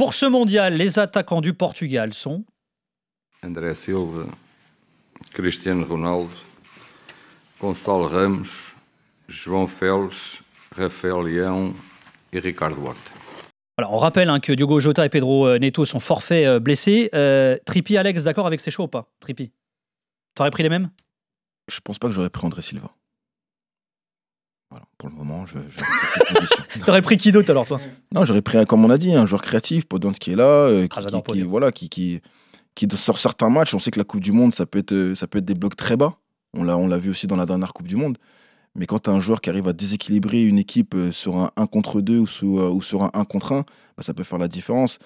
Pour 0.00 0.14
ce 0.14 0.24
mondial, 0.24 0.78
les 0.78 0.98
attaquants 0.98 1.42
du 1.42 1.52
Portugal 1.52 2.14
sont 2.14 2.46
André 3.44 3.74
Silva, 3.74 4.24
Cristiano 5.34 5.84
Ronaldo, 5.84 6.30
Gonçalo 7.60 8.08
Ramos, 8.08 8.74
João 9.28 9.66
Félix, 9.66 10.42
Rafael 10.74 11.22
Leão 11.22 11.74
et 12.32 12.38
Ricardo 12.38 12.82
Horta. 12.82 13.10
Alors, 13.76 13.92
on 13.92 13.98
rappelle 13.98 14.30
hein, 14.30 14.40
que 14.40 14.54
Diogo 14.54 14.80
Jota 14.80 15.04
et 15.04 15.10
Pedro 15.10 15.46
euh, 15.46 15.58
Neto 15.58 15.84
sont 15.84 16.00
forfaits 16.00 16.46
euh, 16.46 16.60
blessés. 16.60 17.10
Euh, 17.14 17.58
Trippi, 17.66 17.98
Alex, 17.98 18.22
d'accord 18.22 18.46
avec 18.46 18.62
ces 18.62 18.70
choix 18.70 18.86
ou 18.86 18.88
pas? 18.88 19.12
Trippi 19.20 19.52
T'aurais 20.34 20.50
pris 20.50 20.62
les 20.62 20.70
mêmes? 20.70 20.88
Je 21.70 21.78
pense 21.80 21.98
pas 21.98 22.08
que 22.08 22.14
j'aurais 22.14 22.30
pris 22.30 22.46
André 22.46 22.62
Silva. 22.62 22.90
Voilà, 24.70 24.86
pour 24.98 25.08
le 25.08 25.14
moment, 25.16 25.46
je. 25.46 25.58
je 25.68 26.80
T'aurais 26.84 27.02
pris 27.02 27.16
qui 27.18 27.32
d'autre 27.32 27.50
alors, 27.50 27.66
toi? 27.66 27.80
Non, 28.14 28.24
j'aurais 28.24 28.42
pris, 28.42 28.64
comme 28.66 28.84
on 28.84 28.90
a 28.90 28.98
dit, 28.98 29.14
un 29.14 29.26
joueur 29.26 29.42
créatif, 29.42 29.84
Podence 29.86 30.18
qui 30.18 30.30
est 30.32 30.36
là, 30.36 30.44
euh, 30.44 30.86
qui, 30.86 30.96
Ah, 30.98 31.02
qui- 31.02 31.32
qui- 31.32 31.42
voilà, 31.42 31.72
qui, 31.72 31.88
qui, 31.88 32.20
qui, 32.76 32.86
sur 32.96 33.18
certains 33.18 33.50
matchs, 33.50 33.74
on 33.74 33.80
sait 33.80 33.90
que 33.90 33.98
la 33.98 34.04
Coupe 34.04 34.20
du 34.20 34.30
Monde, 34.32 34.54
ça 34.54 34.66
peut 34.66 34.78
être, 34.78 34.92
euh, 34.92 35.14
ça 35.16 35.26
peut 35.26 35.38
être 35.38 35.44
des 35.44 35.54
blocs 35.54 35.74
très 35.76 35.96
bas. 35.96 36.14
On 36.54 36.62
l'a, 36.62 36.76
on 36.76 36.86
l'a 36.86 36.98
vu 36.98 37.10
aussi 37.10 37.26
dans 37.26 37.36
la 37.36 37.46
dernière 37.46 37.72
Coupe 37.72 37.88
du 37.88 37.96
Monde. 37.96 38.18
Mais 38.76 38.86
quand 38.86 39.00
tu 39.00 39.10
as 39.10 39.12
un 39.12 39.20
joueur 39.20 39.40
qui 39.40 39.50
arrive 39.50 39.66
à 39.66 39.72
déséquilibrer 39.72 40.44
une 40.44 40.58
équipe 40.58 40.94
euh, 40.94 41.10
sur 41.10 41.36
un 41.36 41.50
1 41.56 41.66
contre 41.66 42.00
2 42.00 42.18
ou 42.20 42.26
sur, 42.28 42.60
euh, 42.60 42.70
ou 42.70 42.80
sur 42.82 43.02
un 43.02 43.10
1 43.14 43.24
contre 43.24 43.52
1, 43.52 43.60
bah, 43.96 44.02
ça 44.04 44.14
peut 44.14 44.22
faire 44.22 44.38
la 44.38 44.46
différence. 44.48 44.98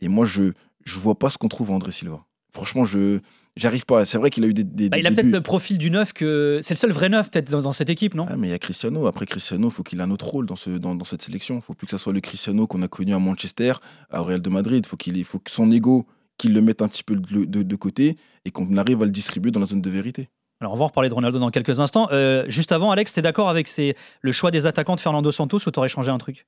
Et 0.00 0.08
moi, 0.08 0.24
je 0.24 0.52
je 0.84 0.98
vois 0.98 1.16
pas 1.18 1.28
ce 1.30 1.36
qu'on 1.38 1.48
trouve 1.48 1.70
à 1.70 1.74
André 1.74 1.92
Silva. 1.92 2.24
Franchement, 2.54 2.84
je 2.86 3.20
j'arrive 3.56 3.84
pas. 3.86 4.04
C'est 4.06 4.18
vrai 4.18 4.30
qu'il 4.30 4.44
a 4.44 4.46
eu 4.46 4.54
des, 4.54 4.64
des, 4.64 4.88
Bah, 4.88 4.96
des 4.96 5.02
Il 5.02 5.06
a 5.06 5.10
peut-être 5.10 5.30
le 5.30 5.40
profil 5.40 5.78
du 5.78 5.90
neuf 5.90 6.12
que. 6.12 6.60
C'est 6.62 6.74
le 6.74 6.78
seul 6.78 6.92
vrai 6.92 7.08
neuf, 7.08 7.30
peut-être, 7.30 7.50
dans, 7.50 7.60
dans 7.62 7.72
cette 7.72 7.90
équipe, 7.90 8.14
non? 8.14 8.26
Ah, 8.28 8.36
mais 8.36 8.48
il 8.48 8.50
y 8.50 8.54
a 8.54 8.58
Cristiano. 8.58 9.06
Après 9.06 9.26
Cristiano, 9.26 9.68
il 9.68 9.72
faut 9.72 9.82
qu'il 9.82 10.00
ait 10.00 10.02
un 10.02 10.10
autre 10.10 10.26
rôle 10.26 10.46
dans, 10.46 10.56
ce, 10.56 10.70
dans, 10.70 10.94
dans 10.94 11.04
cette 11.04 11.22
sélection. 11.22 11.56
Il 11.56 11.62
faut 11.62 11.74
plus 11.74 11.86
que 11.86 11.90
ça 11.90 11.98
soit 11.98 12.12
le 12.12 12.20
Cristiano 12.20 12.66
qu'on 12.66 12.82
a 12.82 12.88
connu 12.88 13.14
à 13.14 13.18
Manchester, 13.18 13.74
à 14.10 14.20
Real 14.20 14.40
de 14.42 14.50
Madrid. 14.50 14.86
Faut 14.86 14.96
qu'il 14.96 15.22
faut 15.24 15.38
que 15.38 15.50
son 15.50 15.70
ego, 15.72 16.06
qu'il 16.38 16.54
le 16.54 16.60
mette 16.60 16.82
un 16.82 16.88
petit 16.88 17.04
peu 17.04 17.16
de, 17.16 17.44
de- 17.44 17.62
de 17.62 17.76
côté 17.76 18.16
et 18.44 18.50
qu'on 18.50 18.76
arrive 18.76 19.02
à 19.02 19.04
le 19.04 19.10
distribuer 19.10 19.50
dans 19.50 19.60
la 19.60 19.66
zone 19.66 19.82
de 19.82 19.90
vérité. 19.90 20.28
Alors, 20.60 20.74
on 20.74 20.76
va 20.76 20.84
en 20.84 20.88
reparler 20.88 21.08
de 21.08 21.14
Ronaldo 21.14 21.40
dans 21.40 21.50
quelques 21.50 21.80
instants. 21.80 22.08
Euh, 22.12 22.44
juste 22.48 22.70
avant, 22.70 22.92
Alex, 22.92 23.12
t'es 23.12 23.22
d'accord 23.22 23.48
avec 23.48 23.66
ces- 23.66 23.96
le 24.20 24.30
choix 24.32 24.50
des 24.52 24.64
attaquants 24.66 24.94
de 24.94 25.00
Fernando 25.00 25.32
Santos 25.32 25.58
ou 25.66 25.70
t'aurais 25.72 25.88
changé 25.88 26.10
un 26.12 26.18
truc? 26.18 26.46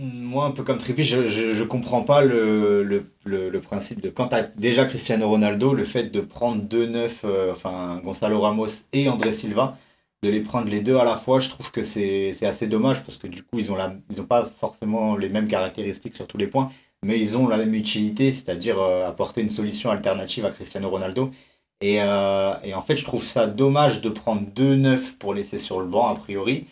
Moi, 0.00 0.44
un 0.44 0.52
peu 0.52 0.62
comme 0.62 0.78
Trippi, 0.78 1.02
je, 1.02 1.26
je, 1.26 1.54
je 1.54 1.64
comprends 1.64 2.02
pas 2.04 2.22
le, 2.24 2.84
le, 2.84 3.10
le, 3.24 3.60
principe 3.60 4.00
de 4.00 4.10
quand 4.10 4.28
tu 4.28 4.36
as 4.36 4.44
déjà 4.44 4.84
Cristiano 4.84 5.28
Ronaldo, 5.28 5.74
le 5.74 5.84
fait 5.84 6.04
de 6.04 6.20
prendre 6.20 6.62
deux 6.62 6.86
neufs, 6.86 7.22
euh, 7.24 7.50
enfin 7.50 8.00
Gonzalo 8.04 8.40
Ramos 8.40 8.68
et 8.92 9.08
André 9.08 9.32
Silva, 9.32 9.76
de 10.22 10.30
les 10.30 10.40
prendre 10.40 10.68
les 10.68 10.82
deux 10.82 10.96
à 10.96 11.04
la 11.04 11.16
fois, 11.16 11.40
je 11.40 11.48
trouve 11.48 11.72
que 11.72 11.82
c'est 11.82 12.32
assez 12.46 12.68
dommage 12.68 13.02
parce 13.02 13.18
que 13.18 13.26
du 13.26 13.42
coup, 13.42 13.58
ils 13.58 13.72
ont, 13.72 13.76
la, 13.76 13.92
ils 14.10 14.22
pas 14.24 14.44
forcément 14.44 15.16
les 15.16 15.28
mêmes 15.28 15.48
caractéristiques 15.48 16.14
sur 16.14 16.28
tous 16.28 16.38
les 16.38 16.46
points, 16.46 16.70
mais 17.02 17.18
ils 17.20 17.36
ont 17.36 17.48
la 17.48 17.56
même 17.56 17.74
utilité, 17.74 18.32
c'est-à-dire 18.32 18.78
euh, 18.80 19.04
apporter 19.08 19.40
une 19.40 19.50
solution 19.50 19.90
alternative 19.90 20.44
à 20.44 20.50
Cristiano 20.50 20.88
Ronaldo. 20.90 21.32
Et, 21.80 22.00
euh, 22.02 22.54
et 22.64 22.74
en 22.74 22.82
fait, 22.82 22.96
je 22.96 23.04
trouve 23.04 23.24
ça 23.24 23.46
dommage 23.48 24.00
de 24.00 24.08
prendre 24.10 24.42
deux 24.42 24.74
neufs 24.76 25.16
pour 25.18 25.34
laisser 25.34 25.58
sur 25.58 25.80
le 25.80 25.86
banc, 25.86 26.06
a 26.08 26.14
priori 26.16 26.66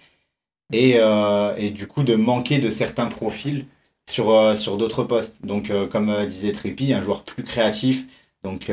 et, 0.73 0.95
euh, 0.97 1.55
et 1.57 1.71
du 1.71 1.87
coup 1.87 2.03
de 2.03 2.15
manquer 2.15 2.59
de 2.59 2.71
certains 2.71 3.07
profils 3.07 3.67
sur, 4.09 4.31
euh, 4.31 4.57
sur 4.57 4.77
d'autres 4.77 5.05
postes. 5.05 5.45
Donc, 5.45 5.71
euh, 5.71 5.87
comme 5.87 6.27
disait 6.27 6.53
Trippi, 6.53 6.93
un 6.93 7.03
joueur 7.03 7.25
plus 7.25 7.45
créatif, 7.45 8.07
donc 8.45 8.71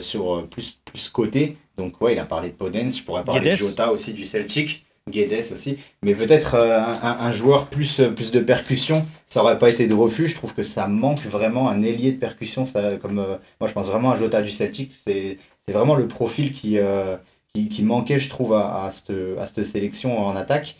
sur 0.00 0.46
plus, 0.48 0.78
plus 0.84 1.08
côté. 1.08 1.56
Donc, 1.76 2.00
ouais, 2.00 2.14
il 2.14 2.18
a 2.18 2.24
parlé 2.24 2.50
de 2.50 2.54
Podence, 2.54 2.98
je 2.98 3.04
pourrais 3.04 3.24
parler 3.24 3.40
Guedes. 3.40 3.52
de 3.52 3.56
Jota 3.56 3.92
aussi 3.92 4.12
du 4.12 4.26
Celtic, 4.26 4.84
Guedes 5.10 5.52
aussi, 5.52 5.78
mais 6.02 6.14
peut-être 6.14 6.54
euh, 6.54 6.80
un, 7.02 7.32
joueur 7.32 7.66
plus, 7.66 8.00
plus 8.14 8.30
de 8.30 8.40
percussion, 8.40 9.06
ça 9.26 9.42
aurait 9.42 9.58
pas 9.58 9.70
été 9.70 9.86
de 9.86 9.94
refus. 9.94 10.28
Je 10.28 10.34
trouve 10.34 10.54
que 10.54 10.62
ça 10.62 10.86
manque 10.86 11.24
vraiment 11.24 11.68
un 11.68 11.82
ailier 11.82 12.12
de 12.12 12.18
percussion. 12.18 12.64
Ça, 12.64 12.96
comme, 12.96 13.18
euh, 13.18 13.36
moi, 13.60 13.68
je 13.68 13.72
pense 13.72 13.86
vraiment 13.86 14.10
à 14.10 14.16
Jota 14.16 14.42
du 14.42 14.50
Celtic, 14.50 14.92
c'est 15.06 15.38
c'est 15.66 15.74
vraiment 15.74 15.96
le 15.96 16.08
profil 16.08 16.52
qui, 16.52 16.78
euh, 16.78 17.16
qui, 17.54 17.68
qui 17.68 17.82
manquait, 17.82 18.18
je 18.18 18.30
trouve, 18.30 18.54
à, 18.54 18.84
à 18.86 18.92
cette, 18.92 19.14
à 19.38 19.46
cette 19.46 19.64
sélection 19.66 20.26
en 20.26 20.34
attaque. 20.34 20.76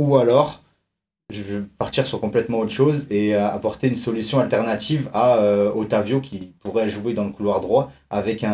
Ou 0.00 0.16
alors, 0.16 0.62
je 1.28 1.42
vais 1.42 1.60
partir 1.76 2.06
sur 2.06 2.22
complètement 2.22 2.60
autre 2.60 2.72
chose 2.72 3.06
et 3.10 3.34
euh, 3.34 3.46
apporter 3.46 3.86
une 3.86 3.98
solution 3.98 4.40
alternative 4.40 5.10
à 5.12 5.36
euh, 5.36 5.70
Otavio 5.74 6.22
qui 6.22 6.54
pourrait 6.60 6.88
jouer 6.88 7.12
dans 7.12 7.24
le 7.24 7.32
couloir 7.32 7.60
droit 7.60 7.92
avec 8.08 8.42
un, 8.42 8.50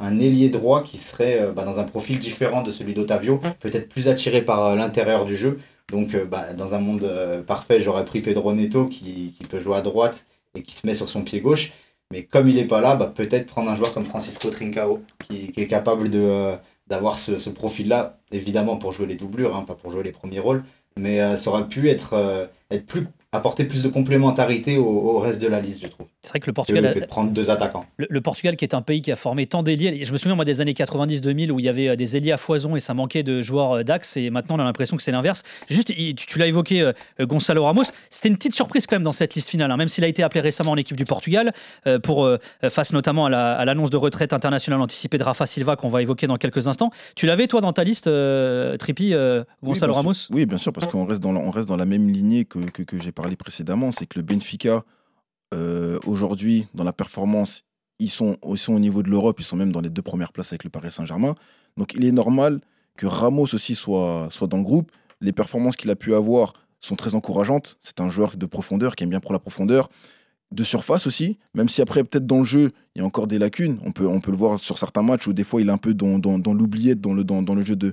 un, 0.00 0.18
ailier 0.18 0.48
droit 0.48 0.82
qui 0.82 0.96
serait 0.96 1.42
euh, 1.42 1.52
bah, 1.52 1.64
dans 1.64 1.78
un 1.78 1.84
profil 1.84 2.18
différent 2.18 2.62
de 2.62 2.70
celui 2.70 2.94
d'Otavio, 2.94 3.38
peut-être 3.60 3.90
plus 3.90 4.08
attiré 4.08 4.40
par 4.40 4.74
l'intérieur 4.76 5.26
du 5.26 5.36
jeu. 5.36 5.58
Donc, 5.92 6.16
bah, 6.16 6.54
dans 6.54 6.72
un 6.72 6.78
monde 6.78 7.06
parfait, 7.46 7.82
j'aurais 7.82 8.06
pris 8.06 8.22
Pedro 8.22 8.54
Neto 8.54 8.86
qui, 8.86 9.34
qui 9.36 9.44
peut 9.46 9.60
jouer 9.60 9.76
à 9.76 9.82
droite 9.82 10.24
et 10.54 10.62
qui 10.62 10.74
se 10.74 10.86
met 10.86 10.94
sur 10.94 11.10
son 11.10 11.22
pied 11.22 11.40
gauche. 11.40 11.74
Mais 12.10 12.22
comme 12.24 12.48
il 12.48 12.54
n'est 12.54 12.66
pas 12.66 12.80
là, 12.80 12.96
bah, 12.96 13.12
peut-être 13.14 13.44
prendre 13.44 13.70
un 13.70 13.76
joueur 13.76 13.92
comme 13.92 14.06
Francisco 14.06 14.48
Trincao 14.48 15.02
qui, 15.28 15.52
est 15.54 15.66
capable 15.66 16.08
de, 16.08 16.54
d'avoir 16.86 17.18
ce, 17.18 17.38
ce 17.38 17.50
profil-là, 17.50 18.18
évidemment 18.32 18.78
pour 18.78 18.92
jouer 18.92 19.06
les 19.06 19.16
doublures, 19.16 19.54
hein, 19.54 19.64
pas 19.66 19.74
pour 19.74 19.92
jouer 19.92 20.02
les 20.02 20.12
premiers 20.12 20.40
rôles, 20.40 20.64
mais 20.98 21.20
euh, 21.20 21.36
ça 21.36 21.50
aurait 21.50 21.68
pu 21.68 21.88
être, 21.90 22.14
euh, 22.14 22.46
être 22.70 22.86
plus, 22.86 23.08
apporter 23.32 23.64
plus 23.64 23.82
de 23.82 23.88
complémentarité 23.88 24.78
au, 24.78 24.86
au 24.86 25.18
reste 25.18 25.38
de 25.40 25.48
la 25.48 25.60
liste, 25.60 25.82
je 25.82 25.88
trouve, 25.88 26.06
C'est 26.22 26.30
vrai 26.30 26.40
que 26.40 26.46
le 26.46 26.52
que, 26.52 26.56
Portugal, 26.56 26.86
a- 26.86 26.94
que 26.94 27.00
de 27.00 27.04
prendre 27.04 27.30
deux 27.30 27.50
attaquants. 27.50 27.84
le, 27.98 28.06
le 28.08 28.20
Portugal 28.22 28.56
qui 28.56 28.64
est 28.64 28.74
un 28.74 28.80
pays 28.80 29.02
qui 29.02 29.12
a 29.12 29.16
formé 29.16 29.46
tant 29.46 29.62
d'ailiers. 29.62 30.02
Je 30.04 30.12
me 30.12 30.18
souviens 30.18 30.34
moi 30.34 30.46
des 30.46 30.62
années 30.62 30.72
90-2000 30.72 31.50
où 31.50 31.58
il 31.60 31.64
y 31.66 31.68
avait 31.68 31.88
euh, 31.88 31.96
des 31.96 32.16
ailiers 32.16 32.32
à 32.32 32.38
foison 32.38 32.74
et 32.74 32.80
ça 32.80 32.94
manquait 32.94 33.22
de 33.22 33.42
joueurs 33.42 33.72
euh, 33.78 33.82
d'axe. 33.84 34.16
Et 34.16 34.30
maintenant 34.30 34.56
on 34.56 34.60
a 34.60 34.64
l'impression 34.64 34.96
que 34.96 35.02
c'est 35.02 35.12
l'inverse. 35.12 35.42
Juste, 35.68 35.88
tu, 35.94 36.14
tu 36.14 36.38
l'as 36.38 36.46
évoqué, 36.46 36.80
euh, 36.80 36.92
Gonzalo 37.20 37.64
Ramos. 37.64 37.82
C'était 38.08 38.28
une 38.30 38.36
petite 38.36 38.54
surprise 38.54 38.86
quand 38.86 38.96
même 38.96 39.02
dans 39.02 39.12
cette 39.12 39.34
liste 39.34 39.50
finale, 39.50 39.70
hein, 39.70 39.76
même 39.76 39.88
s'il 39.88 40.04
a 40.04 40.08
été 40.08 40.22
appelé 40.22 40.40
récemment 40.40 40.70
en 40.72 40.76
équipe 40.76 40.96
du 40.96 41.04
Portugal 41.04 41.52
euh, 41.86 41.98
pour 41.98 42.24
euh, 42.24 42.38
face 42.70 42.94
notamment 42.94 43.26
à 43.26 43.30
la- 43.30 43.54
à 43.58 43.64
l'annonce 43.66 43.90
de 43.90 43.98
retraite 43.98 44.32
internationale 44.32 44.80
anticipée 44.80 45.18
de 45.18 45.24
Rafa 45.24 45.44
Silva 45.44 45.76
qu'on 45.76 45.88
va 45.88 46.00
évoquer 46.00 46.26
dans 46.26 46.38
quelques 46.38 46.66
instants. 46.66 46.90
Tu 47.14 47.26
l'avais 47.26 47.46
toi 47.46 47.60
dans 47.60 47.74
ta 47.74 47.84
liste, 47.84 48.06
euh, 48.06 48.76
Trippi, 48.78 49.12
euh, 49.12 49.44
Gonzalo 49.62 49.92
oui, 49.92 49.96
Ramos 49.96 50.14
sûr. 50.14 50.34
Oui, 50.34 50.46
bien 50.46 50.56
sûr, 50.58 50.72
parce 50.72 50.86
qu'on 50.86 51.04
reste 51.04 51.20
dans 51.22 51.32
la, 51.32 51.40
on 51.40 51.50
reste 51.50 51.68
dans 51.68 51.76
la 51.76 51.84
même 51.84 52.08
lignée 52.08 52.46
que, 52.46 52.58
que, 52.60 52.82
que 52.82 52.98
j'ai 52.98 53.12
parlé 53.18 53.36
précédemment. 53.36 53.90
C'est 53.90 54.06
que 54.06 54.18
le 54.18 54.24
Benfica, 54.24 54.84
euh, 55.52 55.98
aujourd'hui, 56.06 56.68
dans 56.74 56.84
la 56.84 56.92
performance, 56.92 57.64
ils 57.98 58.10
sont, 58.10 58.36
ils 58.48 58.58
sont 58.58 58.74
au 58.74 58.78
niveau 58.78 59.02
de 59.02 59.10
l'Europe, 59.10 59.40
ils 59.40 59.44
sont 59.44 59.56
même 59.56 59.72
dans 59.72 59.80
les 59.80 59.90
deux 59.90 60.02
premières 60.02 60.32
places 60.32 60.52
avec 60.52 60.62
le 60.62 60.70
Paris 60.70 60.92
Saint-Germain. 60.92 61.34
Donc 61.76 61.94
il 61.94 62.04
est 62.04 62.12
normal 62.12 62.60
que 62.96 63.06
Ramos 63.06 63.54
aussi 63.54 63.74
soit, 63.74 64.28
soit 64.30 64.46
dans 64.46 64.58
le 64.58 64.62
groupe. 64.62 64.92
Les 65.20 65.32
performances 65.32 65.76
qu'il 65.76 65.90
a 65.90 65.96
pu 65.96 66.14
avoir 66.14 66.52
sont 66.80 66.94
très 66.94 67.16
encourageantes. 67.16 67.76
C'est 67.80 68.00
un 68.00 68.08
joueur 68.08 68.36
de 68.36 68.46
profondeur 68.46 68.94
qui 68.94 69.02
aime 69.02 69.10
bien 69.10 69.20
pour 69.20 69.32
la 69.32 69.40
profondeur. 69.40 69.90
De 70.52 70.62
surface 70.62 71.06
aussi, 71.06 71.38
même 71.54 71.68
si 71.68 71.82
après, 71.82 72.04
peut-être 72.04 72.26
dans 72.26 72.38
le 72.38 72.44
jeu, 72.44 72.70
il 72.94 73.00
y 73.00 73.02
a 73.02 73.04
encore 73.04 73.26
des 73.26 73.38
lacunes. 73.38 73.80
On 73.84 73.90
peut, 73.92 74.06
on 74.06 74.20
peut 74.20 74.30
le 74.30 74.36
voir 74.36 74.60
sur 74.60 74.78
certains 74.78 75.02
matchs 75.02 75.26
où 75.26 75.32
des 75.32 75.44
fois 75.44 75.60
il 75.60 75.68
est 75.68 75.72
un 75.72 75.76
peu 75.76 75.92
dans, 75.92 76.18
dans, 76.18 76.38
dans 76.38 76.54
l'oubliette 76.54 77.00
dans 77.00 77.12
le, 77.12 77.24
dans, 77.24 77.42
dans 77.42 77.56
le 77.56 77.62
jeu 77.62 77.76
de, 77.76 77.92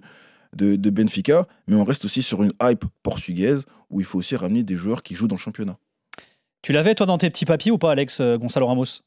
de, 0.55 0.75
de 0.75 0.89
Benfica, 0.89 1.47
mais 1.67 1.75
on 1.75 1.83
reste 1.83 2.05
aussi 2.05 2.23
sur 2.23 2.43
une 2.43 2.53
hype 2.61 2.85
portugaise 3.03 3.66
où 3.89 3.99
il 3.99 4.05
faut 4.05 4.19
aussi 4.19 4.35
ramener 4.35 4.63
des 4.63 4.77
joueurs 4.77 5.03
qui 5.03 5.16
jouent 5.16 5.27
dans 5.27 5.35
le 5.35 5.39
championnat. 5.41 5.77
Tu 6.61 6.73
l'avais 6.73 6.95
toi 6.95 7.05
dans 7.05 7.17
tes 7.17 7.29
petits 7.29 7.45
papiers 7.45 7.71
ou 7.71 7.77
pas, 7.77 7.91
Alex 7.91 8.19
euh, 8.19 8.38
Gonzalo 8.38 8.67
Ramos? 8.67 9.01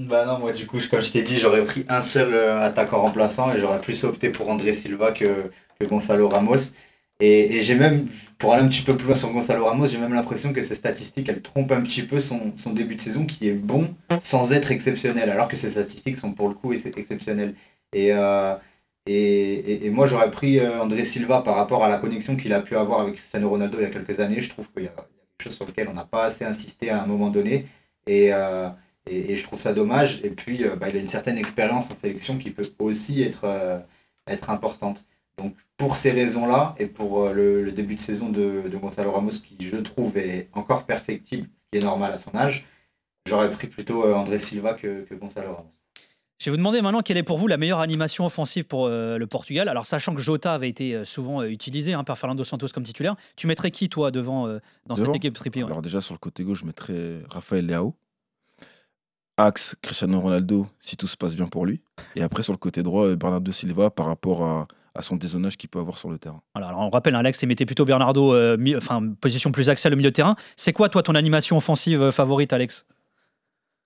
Bah 0.00 0.24
non, 0.24 0.38
moi 0.38 0.52
du 0.52 0.66
coup, 0.66 0.78
comme 0.90 1.02
je 1.02 1.12
t'ai 1.12 1.22
dit, 1.22 1.38
j'aurais 1.38 1.64
pris 1.64 1.84
un 1.88 2.00
seul 2.00 2.32
euh, 2.32 2.60
attaquant 2.60 3.02
remplaçant 3.02 3.52
et 3.52 3.60
j'aurais 3.60 3.80
plus 3.80 4.04
opté 4.04 4.30
pour 4.30 4.48
André 4.48 4.72
Silva 4.72 5.12
que, 5.12 5.50
que 5.78 5.84
Gonzalo 5.84 6.28
Ramos. 6.28 6.72
Et, 7.20 7.56
et 7.56 7.62
j'ai 7.62 7.74
même, 7.74 8.08
pour 8.38 8.54
aller 8.54 8.64
un 8.64 8.68
petit 8.68 8.82
peu 8.82 8.96
plus 8.96 9.06
loin 9.06 9.14
sur 9.14 9.30
Gonzalo 9.30 9.66
Ramos, 9.66 9.86
j'ai 9.88 9.98
même 9.98 10.14
l'impression 10.14 10.52
que 10.52 10.62
ces 10.62 10.74
statistiques, 10.74 11.28
elles 11.28 11.42
trompent 11.42 11.72
un 11.72 11.82
petit 11.82 12.02
peu 12.02 12.20
son, 12.20 12.56
son 12.56 12.72
début 12.72 12.96
de 12.96 13.00
saison 13.02 13.26
qui 13.26 13.48
est 13.48 13.54
bon 13.54 13.94
sans 14.22 14.52
être 14.52 14.72
exceptionnel, 14.72 15.28
alors 15.28 15.46
que 15.46 15.56
ces 15.56 15.70
statistiques 15.70 16.18
sont 16.18 16.32
pour 16.32 16.48
le 16.48 16.54
coup 16.54 16.72
ex- 16.72 16.86
exceptionnelles. 16.86 17.54
Et, 17.92 18.12
euh, 18.12 18.56
et, 19.06 19.90
moi, 19.90 20.06
j'aurais 20.06 20.30
pris 20.30 20.58
euh, 20.60 20.80
André 20.80 21.04
Silva 21.04 21.42
par 21.42 21.56
rapport 21.56 21.84
à 21.84 21.88
la 21.88 21.98
connexion 21.98 22.36
qu'il 22.36 22.52
a 22.52 22.60
pu 22.60 22.76
avoir 22.76 23.00
avec 23.00 23.14
Cristiano 23.14 23.48
Ronaldo 23.48 23.78
il 23.78 23.82
y 23.82 23.86
a 23.86 23.90
quelques 23.90 24.20
années. 24.20 24.40
Je 24.40 24.48
trouve 24.50 24.70
qu'il 24.72 24.84
y, 24.84 24.88
a 24.88 24.90
quelque 24.90 25.06
chose 25.40 25.56
sur 25.56 25.66
lequel 25.66 25.88
on 25.88 25.94
n'a 25.94 26.04
pas 26.04 26.24
assez 26.24 26.44
insisté 26.44 26.90
à 26.90 27.02
un 27.02 27.06
moment 27.06 27.30
donné. 27.30 27.66
Et, 28.06 28.32
euh, 28.32 28.68
je 29.08 29.42
trouve 29.42 29.60
ça 29.60 29.72
dommage. 29.72 30.20
Et 30.24 30.30
puis, 30.30 30.64
euh, 30.64 30.76
bah, 30.76 30.88
il 30.88 30.96
a 30.96 31.00
une 31.00 31.08
certaine 31.08 31.38
expérience 31.38 31.90
en 31.90 31.94
sélection 31.94 32.38
qui 32.38 32.50
peut 32.50 32.62
aussi 32.78 33.22
être, 33.22 33.84
être 34.26 34.50
importante. 34.50 35.04
Donc, 35.38 35.56
pour 35.76 35.96
ces 35.96 36.12
raisons-là, 36.12 36.74
et 36.78 36.86
pour 36.86 37.28
le, 37.30 37.72
début 37.72 37.96
de 37.96 38.00
saison 38.00 38.28
de, 38.28 38.70
Gonzalo 38.80 39.12
Ramos, 39.12 39.32
qui 39.42 39.56
je 39.60 39.76
trouve 39.78 40.16
est 40.18 40.48
encore 40.52 40.86
perfectible, 40.86 41.48
ce 41.58 41.66
qui 41.70 41.78
est 41.78 41.84
normal 41.84 42.12
à 42.12 42.18
son 42.18 42.34
âge, 42.36 42.66
j'aurais 43.26 43.50
pris 43.50 43.66
plutôt 43.68 44.04
André 44.14 44.38
Silva 44.38 44.74
que 44.74 45.06
Gonzalo 45.14 45.54
Ramos. 45.54 45.81
Je 46.42 46.50
vais 46.50 46.50
vous 46.50 46.56
demander 46.56 46.82
maintenant 46.82 47.02
quelle 47.02 47.18
est 47.18 47.22
pour 47.22 47.38
vous 47.38 47.46
la 47.46 47.56
meilleure 47.56 47.78
animation 47.78 48.26
offensive 48.26 48.64
pour 48.64 48.86
euh, 48.86 49.16
le 49.16 49.26
Portugal. 49.28 49.68
Alors, 49.68 49.86
sachant 49.86 50.12
que 50.12 50.20
Jota 50.20 50.54
avait 50.54 50.68
été 50.68 50.92
euh, 50.92 51.04
souvent 51.04 51.40
euh, 51.40 51.44
utilisé 51.44 51.92
hein, 51.92 52.02
par 52.02 52.18
Fernando 52.18 52.42
Santos 52.42 52.66
comme 52.74 52.82
titulaire, 52.82 53.14
tu 53.36 53.46
mettrais 53.46 53.70
qui, 53.70 53.88
toi, 53.88 54.10
devant 54.10 54.48
dans 54.48 54.60
Devant 54.96 54.96
cette 54.96 55.14
équipe 55.14 55.34
Trippi 55.34 55.62
ouais? 55.62 55.70
Alors 55.70 55.82
déjà 55.82 56.00
sur 56.00 56.14
le 56.14 56.18
côté 56.18 56.42
gauche, 56.42 56.62
je 56.62 56.66
mettrais 56.66 57.20
Raphaël 57.30 57.66
Leao. 57.66 57.94
Axe, 59.36 59.76
Cristiano 59.82 60.18
Ronaldo, 60.18 60.66
si 60.80 60.96
tout 60.96 61.06
se 61.06 61.16
passe 61.16 61.36
bien 61.36 61.46
pour 61.46 61.64
lui. 61.64 61.80
Et 62.16 62.24
après 62.24 62.42
sur 62.42 62.52
le 62.52 62.58
côté 62.58 62.82
droit, 62.82 63.14
Bernardo 63.14 63.52
Silva 63.52 63.90
par 63.90 64.06
rapport 64.06 64.42
à, 64.42 64.66
à 64.96 65.02
son 65.02 65.14
dézonage 65.14 65.56
qu'il 65.56 65.70
peut 65.70 65.78
avoir 65.78 65.96
sur 65.96 66.10
le 66.10 66.18
terrain. 66.18 66.42
alors 66.54 66.76
on 66.76 66.90
rappelle, 66.90 67.14
Alex, 67.14 67.40
il 67.42 67.46
mettait 67.46 67.66
plutôt 67.66 67.84
Bernardo, 67.84 68.36
enfin, 68.76 69.12
position 69.20 69.52
plus 69.52 69.68
axiale 69.68 69.92
au 69.92 69.96
milieu 69.96 70.10
de 70.10 70.16
terrain. 70.16 70.34
C'est 70.56 70.72
quoi, 70.72 70.88
toi, 70.88 71.04
ton 71.04 71.14
animation 71.14 71.56
offensive 71.56 72.10
favorite, 72.10 72.52
Alex? 72.52 72.84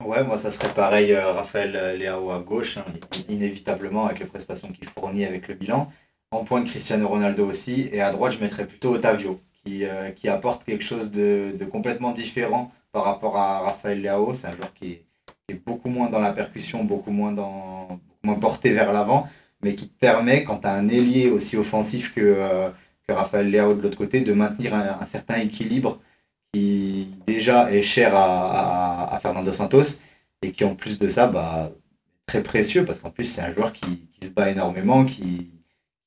Ouais, 0.03 0.23
moi, 0.23 0.37
ça 0.37 0.51
serait 0.51 0.73
pareil, 0.73 1.13
Raphaël 1.15 1.97
Léao 1.97 2.31
à 2.31 2.39
gauche, 2.39 2.77
hein, 2.77 2.85
inévitablement, 3.29 4.05
avec 4.05 4.19
les 4.19 4.25
prestations 4.25 4.71
qu'il 4.71 4.87
fournit 4.87 5.25
avec 5.25 5.47
le 5.47 5.55
bilan. 5.55 5.91
En 6.31 6.43
point 6.43 6.61
de 6.61 6.67
Cristiano 6.69 7.07
Ronaldo 7.07 7.45
aussi. 7.47 7.89
Et 7.91 8.01
à 8.01 8.11
droite, 8.11 8.33
je 8.33 8.39
mettrais 8.39 8.67
plutôt 8.67 8.93
Otavio, 8.93 9.41
qui, 9.63 9.83
qui 10.15 10.29
apporte 10.29 10.63
quelque 10.63 10.83
chose 10.83 11.11
de, 11.11 11.53
de 11.57 11.65
complètement 11.65 12.11
différent 12.11 12.71
par 12.91 13.05
rapport 13.05 13.37
à 13.37 13.59
Raphaël 13.59 14.01
Leao. 14.01 14.33
C'est 14.33 14.47
un 14.47 14.55
joueur 14.55 14.73
qui 14.73 15.01
est, 15.49 15.53
beaucoup 15.65 15.89
moins 15.89 16.09
dans 16.09 16.19
la 16.19 16.33
percussion, 16.33 16.83
beaucoup 16.83 17.11
moins, 17.11 17.31
dans, 17.31 17.99
moins 18.23 18.35
porté 18.35 18.73
vers 18.73 18.91
l'avant, 18.91 19.27
mais 19.61 19.75
qui 19.75 19.87
te 19.87 19.99
permet, 19.99 20.43
quand 20.43 20.59
tu 20.59 20.67
as 20.67 20.73
un 20.73 20.89
ailier 20.89 21.29
aussi 21.29 21.57
offensif 21.57 22.13
que, 22.13 22.21
euh, 22.21 22.69
que 23.07 23.13
Raphaël 23.13 23.49
Leao 23.49 23.73
de 23.75 23.81
l'autre 23.81 23.97
côté, 23.97 24.21
de 24.21 24.33
maintenir 24.33 24.73
un, 24.75 25.05
certain 25.05 25.35
équilibre 25.35 25.99
qui 26.53 27.07
déjà 27.25 27.71
est 27.71 27.81
cher 27.81 28.15
à, 28.15 29.13
à, 29.13 29.19
Fernando 29.19 29.51
Santos 29.51 29.99
et 30.41 30.51
qui 30.51 30.63
en 30.63 30.75
plus 30.75 30.97
de 30.99 31.07
ça, 31.09 31.27
bah, 31.27 31.71
très 32.25 32.43
précieux 32.43 32.85
parce 32.85 32.99
qu'en 32.99 33.11
plus 33.11 33.25
c'est 33.25 33.41
un 33.41 33.53
joueur 33.53 33.73
qui, 33.73 34.07
qui, 34.19 34.27
se 34.27 34.33
bat 34.33 34.49
énormément, 34.49 35.05
qui, 35.05 35.51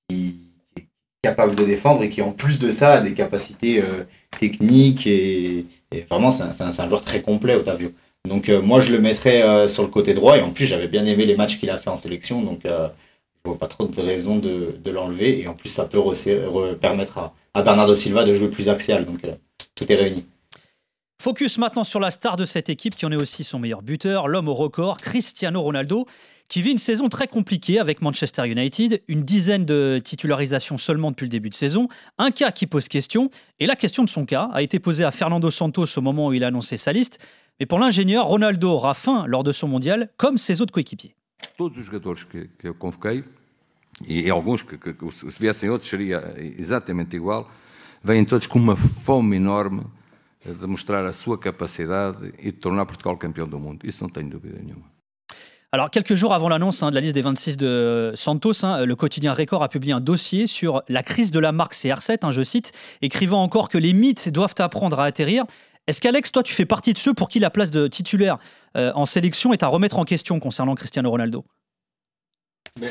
qui, 0.09 0.53
est 0.77 0.87
capable 1.23 1.55
de 1.55 1.65
défendre 1.65 2.03
et 2.03 2.11
qui 2.11 2.23
en 2.23 2.33
plus 2.33 2.59
de 2.59 2.71
ça 2.71 2.95
a 2.95 3.01
des 3.01 3.15
capacités 3.15 3.81
euh, 3.81 4.05
techniques 4.39 5.07
et, 5.07 5.67
et 5.93 6.03
vraiment, 6.09 6.31
c'est 6.31 6.43
un, 6.43 6.69
un, 6.69 6.89
joueur 6.89 7.03
très 7.03 7.23
complet, 7.23 7.55
Otavio. 7.55 7.93
Donc 8.29 8.49
euh, 8.49 8.61
moi, 8.63 8.81
je 8.81 8.93
le 8.93 9.01
mettrais 9.01 9.43
euh, 9.43 9.69
sur 9.69 9.83
le 9.83 9.89
côté 9.89 10.15
droit. 10.15 10.37
Et 10.39 10.43
en 10.43 10.53
plus, 10.53 10.67
j'avais 10.67 10.89
bien 10.89 11.05
aimé 11.07 11.27
les 11.27 11.37
matchs 11.37 11.59
qu'il 11.59 11.71
a 11.71 11.79
fait 11.79 11.91
en 11.91 11.97
sélection. 11.97 12.43
Donc 12.43 12.61
je 12.65 12.71
vois 13.45 13.59
pas 13.59 13.67
trop 13.67 13.87
de 13.87 14.01
raison 14.01 14.37
de, 14.37 14.79
de 14.83 14.91
l'enlever. 14.91 15.41
Et 15.41 15.49
en 15.49 15.55
plus, 15.55 15.71
ça 15.71 15.87
peut 15.87 16.01
permettre 16.81 17.19
à, 17.19 17.35
à, 17.55 17.63
Bernardo 17.63 17.97
Silva 17.97 18.25
de 18.25 18.35
jouer 18.35 18.49
plus 18.49 18.69
axial. 18.69 19.05
Donc 19.05 19.23
tout 19.81 19.91
est 19.91 19.97
réuni. 19.97 20.27
Focus 21.21 21.59
maintenant 21.59 21.85
sur 21.85 22.01
la 22.01 22.11
star 22.11 22.37
de 22.37 22.45
cette 22.45 22.69
équipe 22.69 22.95
qui 22.95 23.05
en 23.05 23.13
est 23.13 23.17
aussi 23.17 23.45
son 23.45 23.59
meilleur 23.59 23.83
buteur, 23.83 24.29
l'homme 24.29 24.49
au 24.49 24.55
record, 24.55 24.99
Cristiano 24.99 25.61
Ronaldo 25.61 26.07
qui 26.49 26.63
vit 26.63 26.73
une 26.73 26.79
saison 26.79 27.09
très 27.09 27.29
compliquée 27.29 27.79
avec 27.79 28.03
Manchester 28.03 28.45
United, 28.49 29.03
une 29.07 29.23
dizaine 29.23 29.65
de 29.65 30.01
titularisations 30.03 30.79
seulement 30.79 31.13
depuis 31.13 31.27
le 31.27 31.31
début 31.31 31.49
de 31.49 31.55
saison, 31.55 31.87
un 32.19 32.33
cas 32.33 32.51
qui 32.51 32.67
pose 32.67 32.89
question, 32.89 33.31
et 33.61 33.67
la 33.67 33.77
question 33.77 34.03
de 34.03 34.11
son 34.11 34.27
cas 34.27 34.51
a 34.53 34.61
été 34.61 34.81
posée 34.81 35.05
à 35.05 35.13
Fernando 35.13 35.49
Santos 35.53 35.97
au 35.97 36.01
moment 36.01 36.27
où 36.27 36.33
il 36.33 36.43
a 36.43 36.49
annoncé 36.49 36.77
sa 36.77 36.93
liste, 36.93 37.21
mais 37.61 37.67
pour 37.67 37.79
l'ingénieur, 37.79 38.27
Ronaldo 38.27 38.69
aura 38.69 38.95
faim 38.95 39.27
lors 39.29 39.45
de 39.45 39.53
son 39.53 39.69
mondial, 39.69 40.11
comme 40.17 40.39
ses 40.39 40.61
autres 40.61 40.73
coéquipiers. 40.73 41.15
Todos 41.57 41.79
os 41.79 41.87
jogadores 41.87 42.25
que, 42.25 42.49
que 42.59 42.67
eu 42.67 42.75
convoquei, 42.75 43.23
e, 44.09 44.23
e 44.27 44.31
alguns 44.31 44.65
que, 44.65 44.77
que, 44.77 44.93
que 44.93 45.11
se 45.13 45.41
viessem 45.41 45.71
outros 45.71 45.89
seria 45.89 46.35
exatamente 46.37 47.15
igual, 47.15 47.47
vêm 48.03 48.25
todos 48.25 48.47
com 48.47 48.59
uma 48.59 48.77
fome 48.77 49.37
enorme 49.37 49.85
de 50.45 50.67
mostrar 50.67 51.05
a 51.05 51.13
sua 51.13 51.39
capacidade 51.39 52.33
e 52.39 52.51
de 52.51 52.59
Portugal 52.59 53.17
campeão 53.17 53.47
do 53.47 53.59
mundo. 53.59 53.85
Alors, 55.73 55.91
quelques 55.91 56.17
jours 56.17 56.33
avant 56.33 56.49
l'annonce 56.49 56.83
hein, 56.83 56.91
de 56.91 56.97
la 56.97 57.01
liste 57.01 57.15
des 57.15 57.21
26 57.21 57.57
de 57.57 58.13
Santos, 58.17 58.65
hein, 58.65 58.85
le 58.85 58.97
quotidien 58.97 59.33
Record 59.33 59.63
a 59.63 59.69
publié 59.69 59.93
un 59.93 60.01
dossier 60.01 60.49
sur 60.49 60.83
la 60.89 61.05
crise 61.05 61.31
de 61.31 61.39
la 61.39 61.53
marque 61.53 61.75
CR7, 61.75 62.19
hein, 62.23 62.33
je 62.33 62.43
cite, 62.43 62.73
écrivant 63.03 63.41
encore 63.43 63.69
que 63.69 63.79
les 63.79 63.93
mythes 63.93 64.31
doivent 64.31 64.57
apprendre 64.59 64.99
à 64.99 65.05
atterrir. 65.05 65.45
Est-ce 65.87 66.01
qu'Alex, 66.01 66.33
toi, 66.33 66.43
tu 66.43 66.55
fais 66.55 66.67
partie 66.67 66.93
de 66.93 66.99
ceux 66.99 67.15
pour 67.15 67.29
qui 67.29 67.39
la 67.39 67.51
place 67.51 67.71
de 67.71 67.87
titulaire 67.87 68.39
euh, 68.77 68.91
en 68.97 69.07
sélection 69.07 69.53
est 69.53 69.63
à 69.63 69.69
remettre 69.69 69.99
en 69.99 70.05
question 70.05 70.41
concernant 70.41 70.75
Cristiano 70.75 71.09
Ronaldo? 71.09 71.45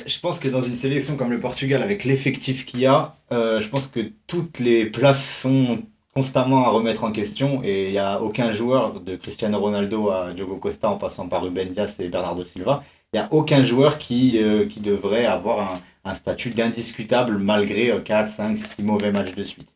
Je 0.06 0.20
pense 0.20 0.40
que 0.40 0.48
dans 0.48 0.62
une 0.62 0.76
sélection 0.76 1.16
comme 1.18 1.32
le 1.32 1.40
Portugal, 1.40 1.84
avec 1.84 2.04
l'effectif 2.04 2.66
qu'il 2.66 2.82
y 2.82 2.86
a, 2.86 3.16
euh, 3.32 3.62
je 3.62 3.68
pense 3.70 3.88
que 3.88 4.12
toutes 4.28 4.60
les 4.60 4.86
places 4.86 5.42
sont 5.42 5.82
constamment 6.14 6.66
à 6.66 6.70
remettre 6.70 7.04
en 7.04 7.12
question 7.12 7.62
et 7.64 7.88
il 7.88 7.92
n'y 7.92 7.98
a 7.98 8.22
aucun 8.22 8.52
joueur 8.52 9.00
de 9.00 9.16
Cristiano 9.16 9.60
Ronaldo 9.60 10.10
à 10.10 10.34
Diogo 10.34 10.58
Costa 10.58 10.90
en 10.90 10.98
passant 10.98 11.28
par 11.28 11.44
Ruben 11.44 11.72
Dias 11.72 11.96
et 12.00 12.08
Bernardo 12.10 12.44
Silva, 12.44 12.84
il 13.14 13.20
n'y 13.20 13.26
a 13.26 13.28
aucun 13.32 13.64
joueur 13.64 14.00
qui, 14.00 14.42
euh, 14.42 14.68
qui 14.68 14.82
devrait 14.82 15.26
avoir 15.26 15.74
un, 15.74 15.80
un 16.06 16.16
statut 16.16 16.50
d'indiscutable 16.50 17.38
malgré 17.38 17.94
4, 18.04 18.28
5, 18.28 18.58
6 18.58 18.84
mauvais 18.84 19.12
matchs 19.12 19.36
de 19.36 19.44
suite. 19.44 19.70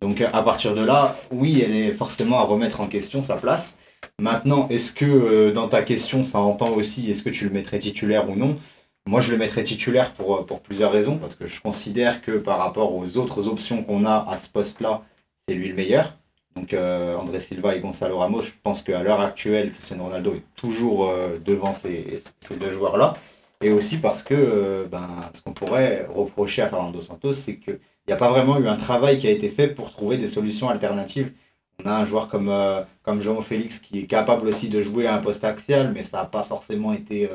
Donc 0.00 0.20
à 0.20 0.42
partir 0.42 0.74
de 0.74 0.82
là, 0.82 1.16
oui, 1.30 1.62
elle 1.64 1.74
est 1.74 1.92
forcément 1.92 2.38
à 2.38 2.42
remettre 2.42 2.80
en 2.80 2.88
question 2.88 3.22
sa 3.22 3.36
place. 3.36 3.78
Maintenant, 4.20 4.68
est-ce 4.68 4.92
que 4.92 5.04
euh, 5.04 5.52
dans 5.52 5.68
ta 5.68 5.82
question, 5.82 6.24
ça 6.24 6.38
entend 6.40 6.70
aussi, 6.70 7.10
est-ce 7.10 7.22
que 7.22 7.30
tu 7.30 7.44
le 7.44 7.50
mettrais 7.50 7.78
titulaire 7.78 8.28
ou 8.28 8.36
non? 8.36 8.56
Moi, 9.06 9.20
je 9.20 9.30
le 9.32 9.36
mettrais 9.36 9.64
titulaire 9.64 10.14
pour, 10.14 10.46
pour 10.46 10.60
plusieurs 10.60 10.90
raisons, 10.90 11.18
parce 11.18 11.34
que 11.34 11.46
je 11.46 11.60
considère 11.60 12.22
que 12.22 12.32
par 12.32 12.58
rapport 12.58 12.94
aux 12.94 13.16
autres 13.18 13.48
options 13.48 13.84
qu'on 13.84 14.06
a 14.06 14.24
à 14.28 14.38
ce 14.38 14.48
poste-là, 14.48 15.02
c'est 15.46 15.54
lui 15.54 15.68
le 15.68 15.74
meilleur. 15.74 16.16
Donc 16.56 16.72
euh, 16.72 17.16
André 17.16 17.40
Silva 17.40 17.74
et 17.74 17.80
Gonzalo 17.80 18.18
Ramos, 18.18 18.42
je 18.42 18.52
pense 18.62 18.82
qu'à 18.82 19.02
l'heure 19.02 19.20
actuelle, 19.20 19.72
Cristiano 19.72 20.04
Ronaldo 20.04 20.34
est 20.34 20.44
toujours 20.56 21.10
euh, 21.10 21.38
devant 21.44 21.72
ces, 21.72 22.22
ces 22.40 22.56
deux 22.56 22.70
joueurs-là. 22.70 23.14
Et 23.60 23.72
aussi 23.72 23.98
parce 23.98 24.22
que 24.22 24.34
euh, 24.34 24.86
ben, 24.86 25.08
ce 25.32 25.42
qu'on 25.42 25.52
pourrait 25.52 26.06
reprocher 26.08 26.62
à 26.62 26.68
Fernando 26.68 27.00
Santos, 27.00 27.32
c'est 27.32 27.56
qu'il 27.56 27.80
n'y 28.06 28.14
a 28.14 28.16
pas 28.16 28.30
vraiment 28.30 28.58
eu 28.58 28.68
un 28.68 28.76
travail 28.76 29.18
qui 29.18 29.26
a 29.26 29.30
été 29.30 29.48
fait 29.48 29.68
pour 29.68 29.90
trouver 29.90 30.16
des 30.16 30.28
solutions 30.28 30.68
alternatives. 30.68 31.32
On 31.84 31.88
a 31.88 31.94
un 31.94 32.04
joueur 32.04 32.28
comme, 32.28 32.54
comme 33.02 33.20
João 33.20 33.42
Félix 33.42 33.80
qui 33.80 33.98
est 33.98 34.06
capable 34.06 34.46
aussi 34.46 34.68
de 34.68 34.80
jouer 34.80 35.08
à 35.08 35.16
un 35.16 35.18
poste 35.18 35.42
axial, 35.42 35.92
mais 35.92 36.04
ça 36.04 36.18
n'a 36.18 36.24
pas 36.24 36.44
forcément 36.44 36.92
été 36.92 37.28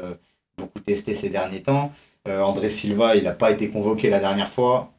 beaucoup 0.60 0.80
testé 0.80 1.14
ces 1.14 1.30
derniers 1.30 1.62
temps. 1.62 1.92
André 2.28 2.70
Silva, 2.70 3.16
il 3.16 3.24
n'a 3.24 3.32
pas 3.32 3.50
été 3.50 3.70
convoqué 3.70 4.10
la 4.10 4.20
dernière 4.20 4.52
fois. 4.52 4.92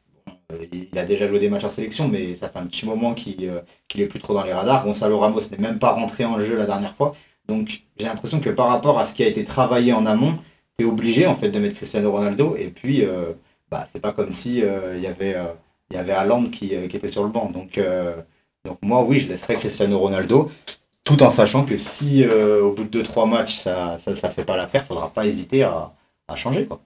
Euh, 0.52 0.66
il 0.72 0.98
a 0.98 1.04
déjà 1.04 1.26
joué 1.26 1.38
des 1.38 1.48
matchs 1.48 1.64
en 1.64 1.70
sélection, 1.70 2.08
mais 2.08 2.34
ça 2.34 2.48
fait 2.48 2.58
un 2.58 2.66
petit 2.66 2.86
moment 2.86 3.14
qu'il 3.14 3.48
euh, 3.48 3.60
est 3.94 4.06
plus 4.06 4.20
trop 4.20 4.34
dans 4.34 4.44
les 4.44 4.52
radars. 4.52 4.84
Gonzalo 4.84 5.18
Ramos 5.18 5.40
n'est 5.50 5.58
même 5.58 5.78
pas 5.78 5.92
rentré 5.92 6.24
en 6.24 6.40
jeu 6.40 6.56
la 6.56 6.66
dernière 6.66 6.94
fois. 6.94 7.14
Donc 7.48 7.82
j'ai 7.98 8.06
l'impression 8.06 8.40
que 8.40 8.50
par 8.50 8.68
rapport 8.68 8.98
à 8.98 9.04
ce 9.04 9.14
qui 9.14 9.22
a 9.22 9.26
été 9.26 9.44
travaillé 9.44 9.92
en 9.92 10.06
amont, 10.06 10.38
tu 10.78 10.84
es 10.84 10.88
obligé 10.88 11.26
en 11.26 11.34
fait 11.34 11.50
de 11.50 11.58
mettre 11.58 11.76
Cristiano 11.76 12.10
Ronaldo. 12.10 12.56
Et 12.56 12.68
puis, 12.68 13.04
euh, 13.04 13.32
bah, 13.70 13.86
c'est 13.92 14.00
pas 14.00 14.12
comme 14.12 14.32
si 14.32 14.58
il 14.58 15.00
y 15.00 15.06
avait 15.06 15.36
y 15.92 15.96
avait 15.96 16.14
qui, 16.50 16.74
était 16.74 17.08
sur 17.08 17.22
le 17.24 17.30
banc. 17.30 17.50
Donc, 17.50 17.80
donc 18.64 18.78
moi, 18.82 19.02
oui, 19.02 19.20
je 19.20 19.28
laisserais 19.28 19.56
Cristiano 19.56 19.98
Ronaldo, 19.98 20.50
tout 21.16 21.22
en 21.22 21.30
sachant 21.30 21.64
que 21.64 21.76
si 21.76 22.24
au 22.26 22.72
bout 22.72 22.84
de 22.84 23.02
2-3 23.02 23.28
matchs, 23.28 23.58
ça 23.58 23.98
ne 24.06 24.14
ça, 24.14 24.30
fait 24.30 24.44
pas 24.44 24.56
l'affaire, 24.56 24.82
il 24.82 24.84
ne 24.84 24.88
faudra 24.88 25.10
pas 25.10 25.26
hésiter 25.26 25.62
à, 25.62 25.92
à 26.28 26.36
changer. 26.36 26.66
Quoi. 26.66 26.80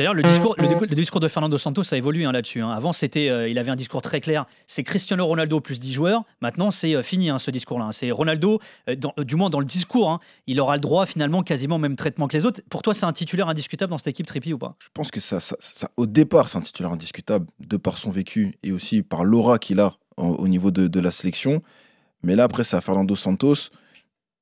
D'ailleurs, 0.00 0.14
le 0.14 0.22
discours, 0.22 0.54
le, 0.56 0.94
discours 0.94 1.20
de 1.20 1.28
Fernando 1.28 1.58
Santos 1.58 1.82
a 1.92 1.96
évolué 1.98 2.24
hein, 2.24 2.32
là-dessus. 2.32 2.62
Hein. 2.62 2.70
Avant, 2.70 2.92
c'était, 2.92 3.28
euh, 3.28 3.50
il 3.50 3.58
avait 3.58 3.70
un 3.70 3.76
discours 3.76 4.00
très 4.00 4.22
clair. 4.22 4.46
C'est 4.66 4.82
Cristiano 4.82 5.26
Ronaldo 5.26 5.60
plus 5.60 5.78
10 5.78 5.92
joueurs. 5.92 6.22
Maintenant, 6.40 6.70
c'est 6.70 6.94
euh, 6.94 7.02
fini 7.02 7.28
hein, 7.28 7.38
ce 7.38 7.50
discours-là. 7.50 7.88
C'est 7.92 8.10
Ronaldo, 8.10 8.60
euh, 8.88 8.96
du 9.18 9.36
moins 9.36 9.50
dans 9.50 9.60
le 9.60 9.66
discours, 9.66 10.18
il 10.46 10.58
aura 10.58 10.76
le 10.76 10.80
droit 10.80 11.04
finalement 11.04 11.42
quasiment 11.42 11.76
au 11.76 11.78
même 11.78 11.96
traitement 11.96 12.28
que 12.28 12.36
les 12.36 12.46
autres. 12.46 12.62
Pour 12.70 12.80
toi, 12.80 12.94
c'est 12.94 13.04
un 13.04 13.12
titulaire 13.12 13.48
indiscutable 13.48 13.90
dans 13.90 13.98
cette 13.98 14.06
équipe 14.06 14.24
Trippy 14.24 14.54
ou 14.54 14.58
pas? 14.58 14.74
Je 14.78 14.88
pense 14.94 15.10
que 15.10 15.20
ça, 15.20 15.38
ça, 15.38 15.90
au 15.98 16.06
départ, 16.06 16.48
c'est 16.48 16.56
un 16.56 16.62
titulaire 16.62 16.92
indiscutable 16.92 17.46
de 17.58 17.76
par 17.76 17.98
son 17.98 18.10
vécu 18.10 18.54
et 18.62 18.72
aussi 18.72 19.02
par 19.02 19.24
l'aura 19.24 19.58
qu'il 19.58 19.80
a 19.80 19.96
au, 20.16 20.48
niveau 20.48 20.70
de, 20.70 20.86
de, 20.86 21.00
la 21.00 21.10
sélection. 21.10 21.62
Mais 22.22 22.36
là, 22.36 22.44
après, 22.44 22.62
à 22.74 22.80
Fernando 22.80 23.16
Santos. 23.16 23.70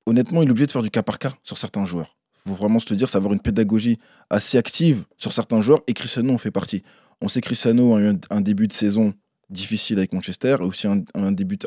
Honnêtement, 0.07 0.43
il 0.43 0.49
est 0.49 0.51
obligé 0.51 0.67
de 0.67 0.73
faire 0.73 0.83
du 0.83 0.91
cas 0.91 1.03
par 1.03 1.19
cas 1.19 1.35
sur 1.43 1.59
certains 1.59 1.85
joueurs 1.85 2.19
faut 2.49 2.55
vraiment 2.55 2.81
se 2.81 2.91
le 2.91 2.97
dire, 2.97 3.09
ça 3.09 3.19
va 3.19 3.25
avoir 3.25 3.35
une 3.35 3.41
pédagogie 3.41 3.99
assez 4.31 4.59
active 4.59 5.05
sur 5.17 5.33
certains 5.33 5.61
joueurs 5.61 5.83
et 5.87 5.95
Cristiano 5.95 6.33
en 6.33 6.39
fait 6.39 6.51
partie. 6.51 6.83
On 7.21 7.29
sait 7.29 7.41
que 7.41 7.47
Cristiano 7.47 7.95
a 7.95 8.01
eu 8.01 8.13
un, 8.31 8.41
début 8.41 8.69
de 8.69 8.73
saison 8.73 9.13
difficile 9.51 9.99
avec 9.99 10.13
Manchester 10.13 10.57
aussi 10.61 10.87
un, 10.87 11.33
début 11.33 11.59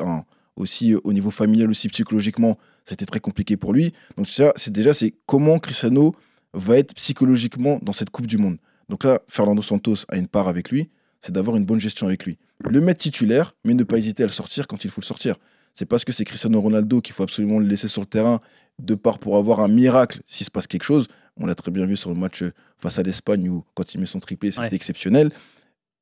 aussi 0.56 0.94
au 0.94 1.12
niveau 1.12 1.30
familial 1.30 1.70
aussi 1.70 1.88
psychologiquement 1.88 2.58
ça 2.84 2.92
a 2.92 2.94
été 2.94 3.06
très 3.06 3.20
compliqué 3.20 3.56
pour 3.56 3.72
lui. 3.72 3.92
Donc 4.16 4.28
c'est 4.28 4.70
déjà 4.70 4.92
c'est 4.92 5.14
comment 5.26 5.58
Cristiano 5.58 6.14
va 6.52 6.78
être 6.78 6.94
psychologiquement 6.94 7.78
dans 7.82 7.92
cette 7.92 8.10
Coupe 8.10 8.26
du 8.26 8.38
Monde. 8.38 8.58
Donc 8.88 9.04
là 9.04 9.20
Fernando 9.28 9.62
Santos 9.62 10.04
a 10.08 10.16
une 10.16 10.28
part 10.28 10.48
avec 10.48 10.70
lui, 10.70 10.90
c'est 11.20 11.32
d'avoir 11.32 11.56
une 11.56 11.64
bonne 11.64 11.80
gestion 11.80 12.06
avec 12.06 12.24
lui. 12.24 12.38
Le 12.64 12.80
mettre 12.80 13.00
titulaire 13.00 13.52
mais 13.64 13.74
ne 13.74 13.84
pas 13.84 13.98
hésiter 13.98 14.22
à 14.22 14.26
le 14.26 14.32
sortir 14.32 14.66
quand 14.66 14.84
il 14.84 14.90
faut 14.90 15.00
le 15.00 15.06
sortir. 15.06 15.36
C'est 15.74 15.86
parce 15.86 16.04
que 16.04 16.12
c'est 16.12 16.24
Cristiano 16.24 16.60
Ronaldo 16.60 17.00
qu'il 17.00 17.14
faut 17.14 17.22
absolument 17.22 17.58
le 17.58 17.66
laisser 17.66 17.88
sur 17.88 18.02
le 18.02 18.06
terrain 18.06 18.40
de 18.78 18.94
part 18.94 19.18
pour 19.18 19.36
avoir 19.36 19.60
un 19.60 19.68
miracle 19.68 20.20
s'il 20.26 20.46
se 20.46 20.50
passe 20.50 20.66
quelque 20.66 20.84
chose. 20.84 21.08
On 21.36 21.46
l'a 21.46 21.54
très 21.54 21.70
bien 21.70 21.86
vu 21.86 21.96
sur 21.96 22.10
le 22.10 22.16
match 22.16 22.44
face 22.78 22.98
à 22.98 23.02
l'Espagne 23.02 23.48
où 23.48 23.64
quand 23.74 23.94
il 23.94 24.00
met 24.00 24.06
son 24.06 24.20
triplé, 24.20 24.50
c'est 24.50 24.72
exceptionnel. 24.72 25.32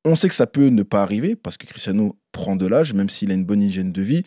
On 0.03 0.15
sait 0.15 0.27
que 0.27 0.35
ça 0.35 0.47
peut 0.47 0.67
ne 0.67 0.83
pas 0.83 1.03
arriver 1.03 1.35
parce 1.35 1.57
que 1.57 1.67
Cristiano 1.67 2.17
prend 2.31 2.55
de 2.55 2.65
l'âge, 2.65 2.93
même 2.93 3.09
s'il 3.09 3.31
a 3.31 3.33
une 3.33 3.45
bonne 3.45 3.61
hygiène 3.61 3.91
de 3.91 4.01
vie. 4.01 4.23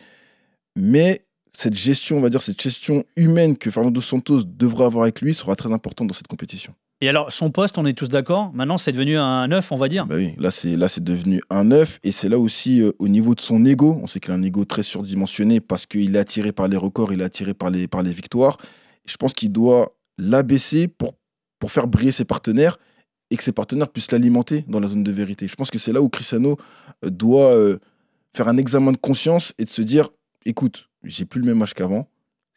Mais 0.75 1.25
cette 1.53 1.75
gestion, 1.75 2.17
on 2.17 2.21
va 2.21 2.29
dire, 2.29 2.41
cette 2.41 2.61
gestion 2.61 3.03
humaine 3.15 3.57
que 3.57 3.69
Fernando 3.69 4.01
Santos 4.01 4.43
devrait 4.45 4.85
avoir 4.85 5.03
avec 5.03 5.21
lui 5.21 5.33
sera 5.33 5.55
très 5.55 5.71
importante 5.71 6.07
dans 6.07 6.13
cette 6.13 6.27
compétition. 6.27 6.73
Et 7.01 7.09
alors, 7.09 7.31
son 7.31 7.51
poste, 7.51 7.77
on 7.77 7.85
est 7.85 7.93
tous 7.93 8.09
d'accord. 8.09 8.53
Maintenant, 8.53 8.77
c'est 8.77 8.93
devenu 8.93 9.17
un 9.17 9.47
9, 9.49 9.71
on 9.71 9.75
va 9.75 9.89
dire. 9.89 10.05
Bah 10.05 10.15
oui, 10.15 10.33
là, 10.37 10.49
c'est 10.51 11.03
devenu 11.03 11.41
un 11.49 11.65
9. 11.65 11.99
Et 12.03 12.11
c'est 12.11 12.29
là 12.29 12.39
aussi, 12.39 12.81
euh, 12.81 12.91
au 12.99 13.09
niveau 13.09 13.35
de 13.35 13.41
son 13.41 13.65
ego, 13.65 13.99
on 14.01 14.07
sait 14.07 14.19
qu'il 14.19 14.31
a 14.31 14.35
un 14.35 14.41
ego 14.41 14.63
très 14.63 14.83
surdimensionné 14.83 15.59
parce 15.59 15.85
qu'il 15.85 16.15
est 16.15 16.19
attiré 16.19 16.53
par 16.53 16.67
les 16.69 16.77
records, 16.77 17.11
il 17.11 17.21
est 17.21 17.25
attiré 17.25 17.53
par 17.53 17.69
les, 17.69 17.87
par 17.87 18.01
les 18.01 18.13
victoires. 18.13 18.57
je 19.05 19.17
pense 19.17 19.33
qu'il 19.33 19.51
doit 19.51 19.91
l'abaisser 20.17 20.87
pour, 20.87 21.15
pour 21.59 21.71
faire 21.71 21.87
briller 21.87 22.13
ses 22.13 22.25
partenaires 22.25 22.77
et 23.29 23.37
que 23.37 23.43
ses 23.43 23.51
partenaires 23.51 23.89
puissent 23.89 24.11
l'alimenter 24.11 24.63
dans 24.67 24.79
la 24.79 24.87
zone 24.87 25.03
de 25.03 25.11
vérité. 25.11 25.47
Je 25.47 25.55
pense 25.55 25.71
que 25.71 25.79
c'est 25.79 25.91
là 25.91 26.01
où 26.01 26.07
Cristiano 26.07 26.57
euh, 27.03 27.09
doit 27.09 27.51
euh, 27.51 27.77
faire 28.33 28.47
un 28.47 28.57
examen 28.57 28.93
de 28.93 28.97
conscience 28.97 29.53
et 29.57 29.65
de 29.65 29.69
se 29.69 29.81
dire 29.81 30.09
écoute, 30.45 30.89
j'ai 31.03 31.25
plus 31.25 31.41
le 31.41 31.47
même 31.47 31.61
âge 31.61 31.73
qu'avant. 31.73 32.07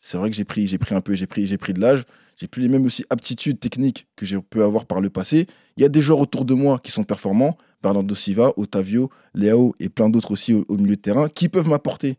C'est 0.01 0.17
vrai 0.17 0.31
que 0.31 0.37
j'ai 0.37 0.45
pris, 0.45 0.69
j'ai 0.69 0.79
pris 0.79 0.95
un 0.95 1.01
peu, 1.01 1.15
j'ai 1.15 1.27
pris, 1.27 1.47
j'ai 1.47 1.59
pris 1.59 1.73
de 1.73 1.81
l'âge. 1.81 2.05
J'ai 2.39 2.47
plus 2.47 2.63
les 2.63 2.69
mêmes 2.69 2.87
aussi 2.87 3.05
aptitudes 3.11 3.59
techniques 3.59 4.07
que 4.15 4.25
j'ai 4.25 4.41
pu 4.41 4.63
avoir 4.63 4.87
par 4.87 5.01
le 5.01 5.11
passé. 5.11 5.49
Il 5.77 5.83
y 5.83 5.87
a 5.87 5.89
des 5.89 6.01
joueurs 6.01 6.21
autour 6.21 6.45
de 6.45 6.55
moi 6.55 6.79
qui 6.79 6.93
sont 6.93 7.03
performants, 7.03 7.59
Bernardo 7.83 8.15
Silva, 8.15 8.53
Otavio, 8.57 9.11
Léo 9.35 9.75
et 9.81 9.89
plein 9.89 10.09
d'autres 10.09 10.31
aussi 10.31 10.55
au, 10.55 10.77
milieu 10.77 10.95
de 10.95 11.01
terrain, 11.01 11.29
qui 11.29 11.49
peuvent 11.49 11.67
m'apporter 11.67 12.17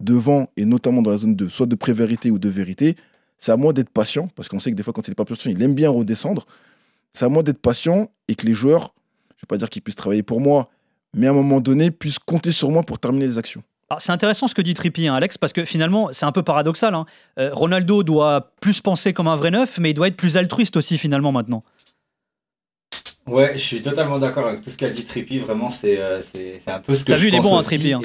devant 0.00 0.48
et 0.56 0.64
notamment 0.64 1.02
dans 1.02 1.10
la 1.10 1.18
zone 1.18 1.36
de 1.36 1.50
soit 1.50 1.66
de 1.66 1.74
pré-vérité 1.74 2.30
ou 2.30 2.38
de 2.38 2.48
vérité. 2.48 2.96
C'est 3.36 3.52
à 3.52 3.58
moi 3.58 3.74
d'être 3.74 3.90
patient, 3.90 4.28
parce 4.34 4.48
qu'on 4.48 4.58
sait 4.58 4.70
que 4.70 4.76
des 4.76 4.82
fois, 4.82 4.94
quand 4.94 5.06
il 5.06 5.10
n'est 5.10 5.16
pas 5.16 5.26
patient, 5.26 5.50
il 5.50 5.62
aime 5.62 5.74
bien 5.74 5.90
redescendre. 5.90 6.46
C'est 7.12 7.26
à 7.26 7.28
moi 7.28 7.42
d'être 7.42 7.60
patient 7.60 8.10
et 8.26 8.36
que 8.36 8.46
les 8.46 8.54
joueurs, 8.54 8.94
je 9.32 9.34
ne 9.34 9.40
vais 9.42 9.48
pas 9.48 9.58
dire 9.58 9.68
qu'ils 9.68 9.82
puissent 9.82 9.96
travailler 9.96 10.22
pour 10.22 10.40
moi, 10.40 10.70
mais 11.14 11.26
à 11.26 11.30
un 11.30 11.34
moment 11.34 11.60
donné, 11.60 11.90
puissent 11.90 12.18
compter 12.18 12.52
sur 12.52 12.70
moi 12.70 12.84
pour 12.84 12.98
terminer 12.98 13.26
les 13.26 13.36
actions. 13.36 13.62
C'est 13.98 14.12
intéressant 14.12 14.48
ce 14.48 14.54
que 14.54 14.60
dit 14.60 14.74
Trippi, 14.74 15.08
hein, 15.08 15.14
Alex, 15.14 15.38
parce 15.38 15.54
que 15.54 15.64
finalement, 15.64 16.08
c'est 16.12 16.26
un 16.26 16.32
peu 16.32 16.42
paradoxal. 16.42 16.94
Hein. 16.94 17.06
Euh, 17.38 17.50
Ronaldo 17.52 18.02
doit 18.02 18.52
plus 18.60 18.82
penser 18.82 19.14
comme 19.14 19.28
un 19.28 19.36
vrai 19.36 19.50
neuf, 19.50 19.78
mais 19.78 19.90
il 19.90 19.94
doit 19.94 20.08
être 20.08 20.16
plus 20.16 20.36
altruiste 20.36 20.76
aussi 20.76 20.98
finalement 20.98 21.32
maintenant. 21.32 21.64
Ouais, 23.26 23.52
je 23.54 23.62
suis 23.62 23.82
totalement 23.82 24.18
d'accord 24.18 24.46
avec 24.46 24.62
tout 24.62 24.70
ce 24.70 24.76
qu'a 24.76 24.90
dit 24.90 25.04
Trippi. 25.04 25.38
Vraiment, 25.38 25.70
c'est 25.70 25.98
euh, 25.98 26.20
un 26.66 26.80
peu 26.80 26.96
ce 26.96 27.04
que 27.04 27.12
T'as 27.12 27.18
vu, 27.18 27.28
il 27.28 27.34
est 27.34 27.40
bon, 27.40 27.58
hein, 27.58 27.62
Trippi. 27.62 27.94
Hein. 27.94 28.00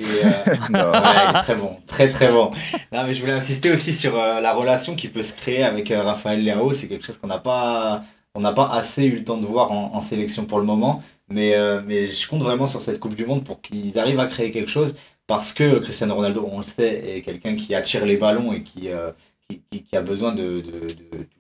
Euh, 0.74 1.34
très 1.44 1.56
bon, 1.56 1.78
très 1.86 2.10
très 2.10 2.30
bon. 2.30 2.52
Non, 2.94 3.04
mais 3.06 3.14
je 3.14 3.20
voulais 3.20 3.34
insister 3.34 3.72
aussi 3.72 3.94
sur 3.94 4.16
la 4.16 4.54
relation 4.54 4.96
qui 4.96 5.10
peut 5.10 5.22
se 5.22 5.34
créer 5.34 5.64
avec 5.64 5.90
Raphaël 5.90 6.44
Leao. 6.44 6.74
C'est 6.74 6.88
quelque 6.88 7.06
chose 7.06 7.18
qu'on 7.18 7.28
n'a 7.28 7.40
pas, 7.40 8.04
on 8.36 8.42
n'a 8.42 8.54
pas 8.54 8.70
assez 8.72 9.04
eu 9.04 9.18
le 9.18 9.24
temps 9.24 9.38
de 9.38 9.46
voir 9.46 9.72
en, 9.72 9.96
en 9.96 10.02
sélection 10.02 10.46
pour 10.46 10.60
le 10.60 10.66
moment. 10.66 11.04
Mais, 11.30 11.56
mais 11.86 12.08
je 12.08 12.28
compte 12.28 12.44
vraiment 12.44 12.68
sur 12.68 12.82
cette 12.82 13.00
Coupe 13.00 13.16
du 13.16 13.26
Monde 13.26 13.44
pour 13.46 13.62
qu'ils 13.62 13.98
arrivent 13.98 14.20
à 14.20 14.28
créer 14.28 14.52
quelque 14.52 14.70
chose 14.70 14.96
parce 15.28 15.54
que 15.54 15.80
Cristiano 15.80 16.16
Ronaldo, 16.16 16.48
on 16.52 16.60
le 16.60 16.66
sait, 16.66 17.18
est 17.18 17.22
quelqu'un 17.22 17.56
qui 17.56 17.74
attire 17.76 18.06
les 18.06 18.18
ballons 18.18 18.54
et 18.54 18.64
qui, 18.64 18.90
euh, 18.90 19.12
qui, 19.72 19.86
a 19.94 20.02
besoin 20.02 20.34
de, 20.34 20.64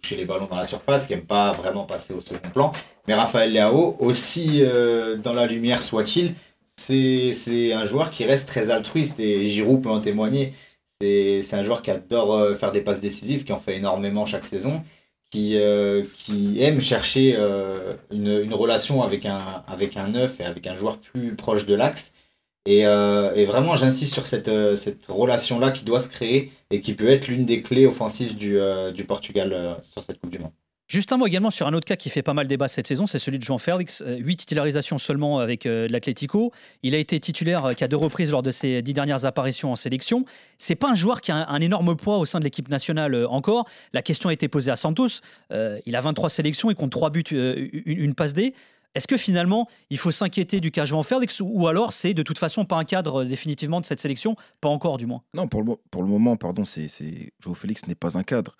toucher 0.02 0.16
les 0.16 0.25
ballons 0.25 0.48
dans 0.50 0.58
la 0.58 0.66
surface, 0.66 1.08
qui 1.08 1.13
n'aime 1.13 1.25
pas 1.25 1.52
vraiment 1.52 1.84
passer 1.86 2.13
au 2.13 2.22
second 2.22 2.50
plan. 2.50 2.72
Mais 3.08 3.13
Raphaël 3.13 3.52
Leao, 3.52 3.98
aussi 4.00 4.62
euh, 4.62 5.18
dans 5.18 5.34
la 5.34 5.48
lumière 5.48 5.84
soit-il, 5.84 6.36
c'est 6.78 7.74
un 7.74 7.86
joueur 7.86 8.10
qui 8.12 8.25
reste 8.25 8.48
très 8.48 8.72
altruiste 8.72 9.20
et 9.20 9.48
Giroud 9.50 9.84
peut 9.84 9.90
en 9.90 10.02
témoigner. 10.02 10.54
C'est 11.02 11.54
un 11.54 11.63
joueur 11.63 11.82
qui 11.82 11.92
adore 11.92 12.34
euh, 12.34 12.56
faire 12.56 12.72
des 12.72 12.82
passes 12.82 13.02
décisives, 13.02 13.44
qui 13.44 13.52
en 13.52 13.60
fait 13.60 13.75
énormément 13.75 14.25
chaque 14.25 14.46
saison, 14.46 14.84
qui, 15.30 15.58
qui 16.20 16.62
aime 16.62 16.80
chercher 16.80 17.36
une, 18.12 18.28
une, 18.28 18.54
relation 18.54 19.02
avec 19.02 19.25
un, 19.25 19.63
avec 19.68 19.98
un 19.98 20.10
neuf 20.10 20.40
et 20.40 20.46
avec 20.46 20.68
un 20.68 20.75
joueur 20.75 21.00
plus 21.00 21.36
proche 21.36 21.66
de 21.66 21.74
l'axe 21.74 22.13
euh, 22.67 23.34
et, 23.36 23.46
vraiment, 23.46 23.75
j'insiste 23.75 24.13
sur 24.13 24.25
cette, 24.25 24.48
euh, 24.48 24.75
cette 24.75 25.05
relation-là 25.08 25.72
qui 25.72 25.84
doit 25.84 26.00
se 26.00 26.10
créer 26.10 26.51
et 26.72 26.82
qui 26.82 26.93
peut 26.93 27.10
être 27.10 27.27
l'une 27.27 27.46
des 27.46 27.62
clés 27.62 27.86
offensives 27.86 28.38
du, 28.38 28.58
euh, 28.58 28.91
du 28.91 29.03
Portugal 29.03 29.77
sur 29.91 30.03
cette 30.03 30.20
Coupe 30.20 30.32
du 30.32 30.39
Monde. 30.39 30.51
Juste 30.88 31.12
un 31.12 31.17
mot 31.17 31.25
également 31.25 31.50
sur 31.50 31.65
un 31.65 31.74
autre 31.74 31.86
cas 31.86 31.96
qui 31.96 32.10
fait 32.10 32.22
pas 32.22 32.34
mal 32.34 32.46
débat 32.46 32.67
cette 32.67 32.88
saison, 32.88 33.08
c'est 33.08 33.17
celui 33.17 33.39
de 33.39 33.43
Jean 33.43 33.58
Félix. 33.58 34.03
Huit 34.05 34.36
titularisations 34.36 34.98
seulement 34.98 35.39
avec 35.39 35.63
l'Atlético. 35.63 36.51
Il 36.84 36.93
a 36.93 36.98
été 36.98 37.20
titulaire 37.20 37.74
qu'à 37.75 37.88
deux 37.88 37.98
reprises 37.98 38.29
lors 38.29 38.43
de 38.43 38.51
ses 38.51 38.82
dix 38.82 38.93
dernières 38.93 39.25
apparitions 39.25 39.72
en 39.72 39.75
sélection. 39.75 40.25
C'est 40.58 40.75
pas 40.75 40.89
un 40.89 40.93
joueur 40.93 41.22
qui 41.22 41.32
a 41.32 41.50
un, 41.50 41.62
énorme 41.62 41.96
poids 41.96 42.17
au 42.17 42.25
sein 42.25 42.39
de 42.39 42.43
l'équipe 42.43 42.70
nationale 42.70 43.25
encore. 43.27 43.65
La 43.93 44.01
question 44.01 44.29
a 44.29 44.34
été 44.34 44.50
posée 44.50 44.72
à 44.72 44.75
Santos. 44.75 45.22
il 45.51 45.96
a 45.96 46.01
23 46.01 46.29
sélections, 46.29 46.70
il 46.70 46.75
compte 46.75 46.91
3 46.91 47.10
buts, 47.10 47.24
une 47.32 48.13
passe 48.13 48.34
D. 48.34 48.53
Est-ce 48.96 49.08
que 49.08 49.18
finalement, 49.18 49.68
il 49.90 49.98
faut 49.98 50.12
s'inquiéter 50.12 50.60
du 50.60 50.72
cas 50.72 50.86
João 50.86 51.04
Félix 51.04 51.42
ou 51.42 51.68
alors 51.68 51.94
c'est 51.94 52.14
de 52.14 52.22
toute 52.22 52.38
façon 52.38 52.66
pas 52.66 52.76
un 52.76 52.86
cadre 52.86 53.24
euh, 53.24 53.26
définitivement 53.26 53.82
de 53.82 53.86
cette 53.86 54.00
sélection? 54.00 54.36
Pas 54.62 54.70
encore, 54.70 54.98
du 54.98 55.06
moins. 55.06 55.24
Non, 55.34 55.48
pour 55.48 55.64
le, 55.64 56.06
moment, 56.06 56.36
pardon, 56.36 56.66
c'est 56.66 57.34
João 57.40 57.56
Félix 57.56 57.88
n'est 57.88 57.96
pas 57.96 58.18
un 58.18 58.24
cadre. 58.24 58.56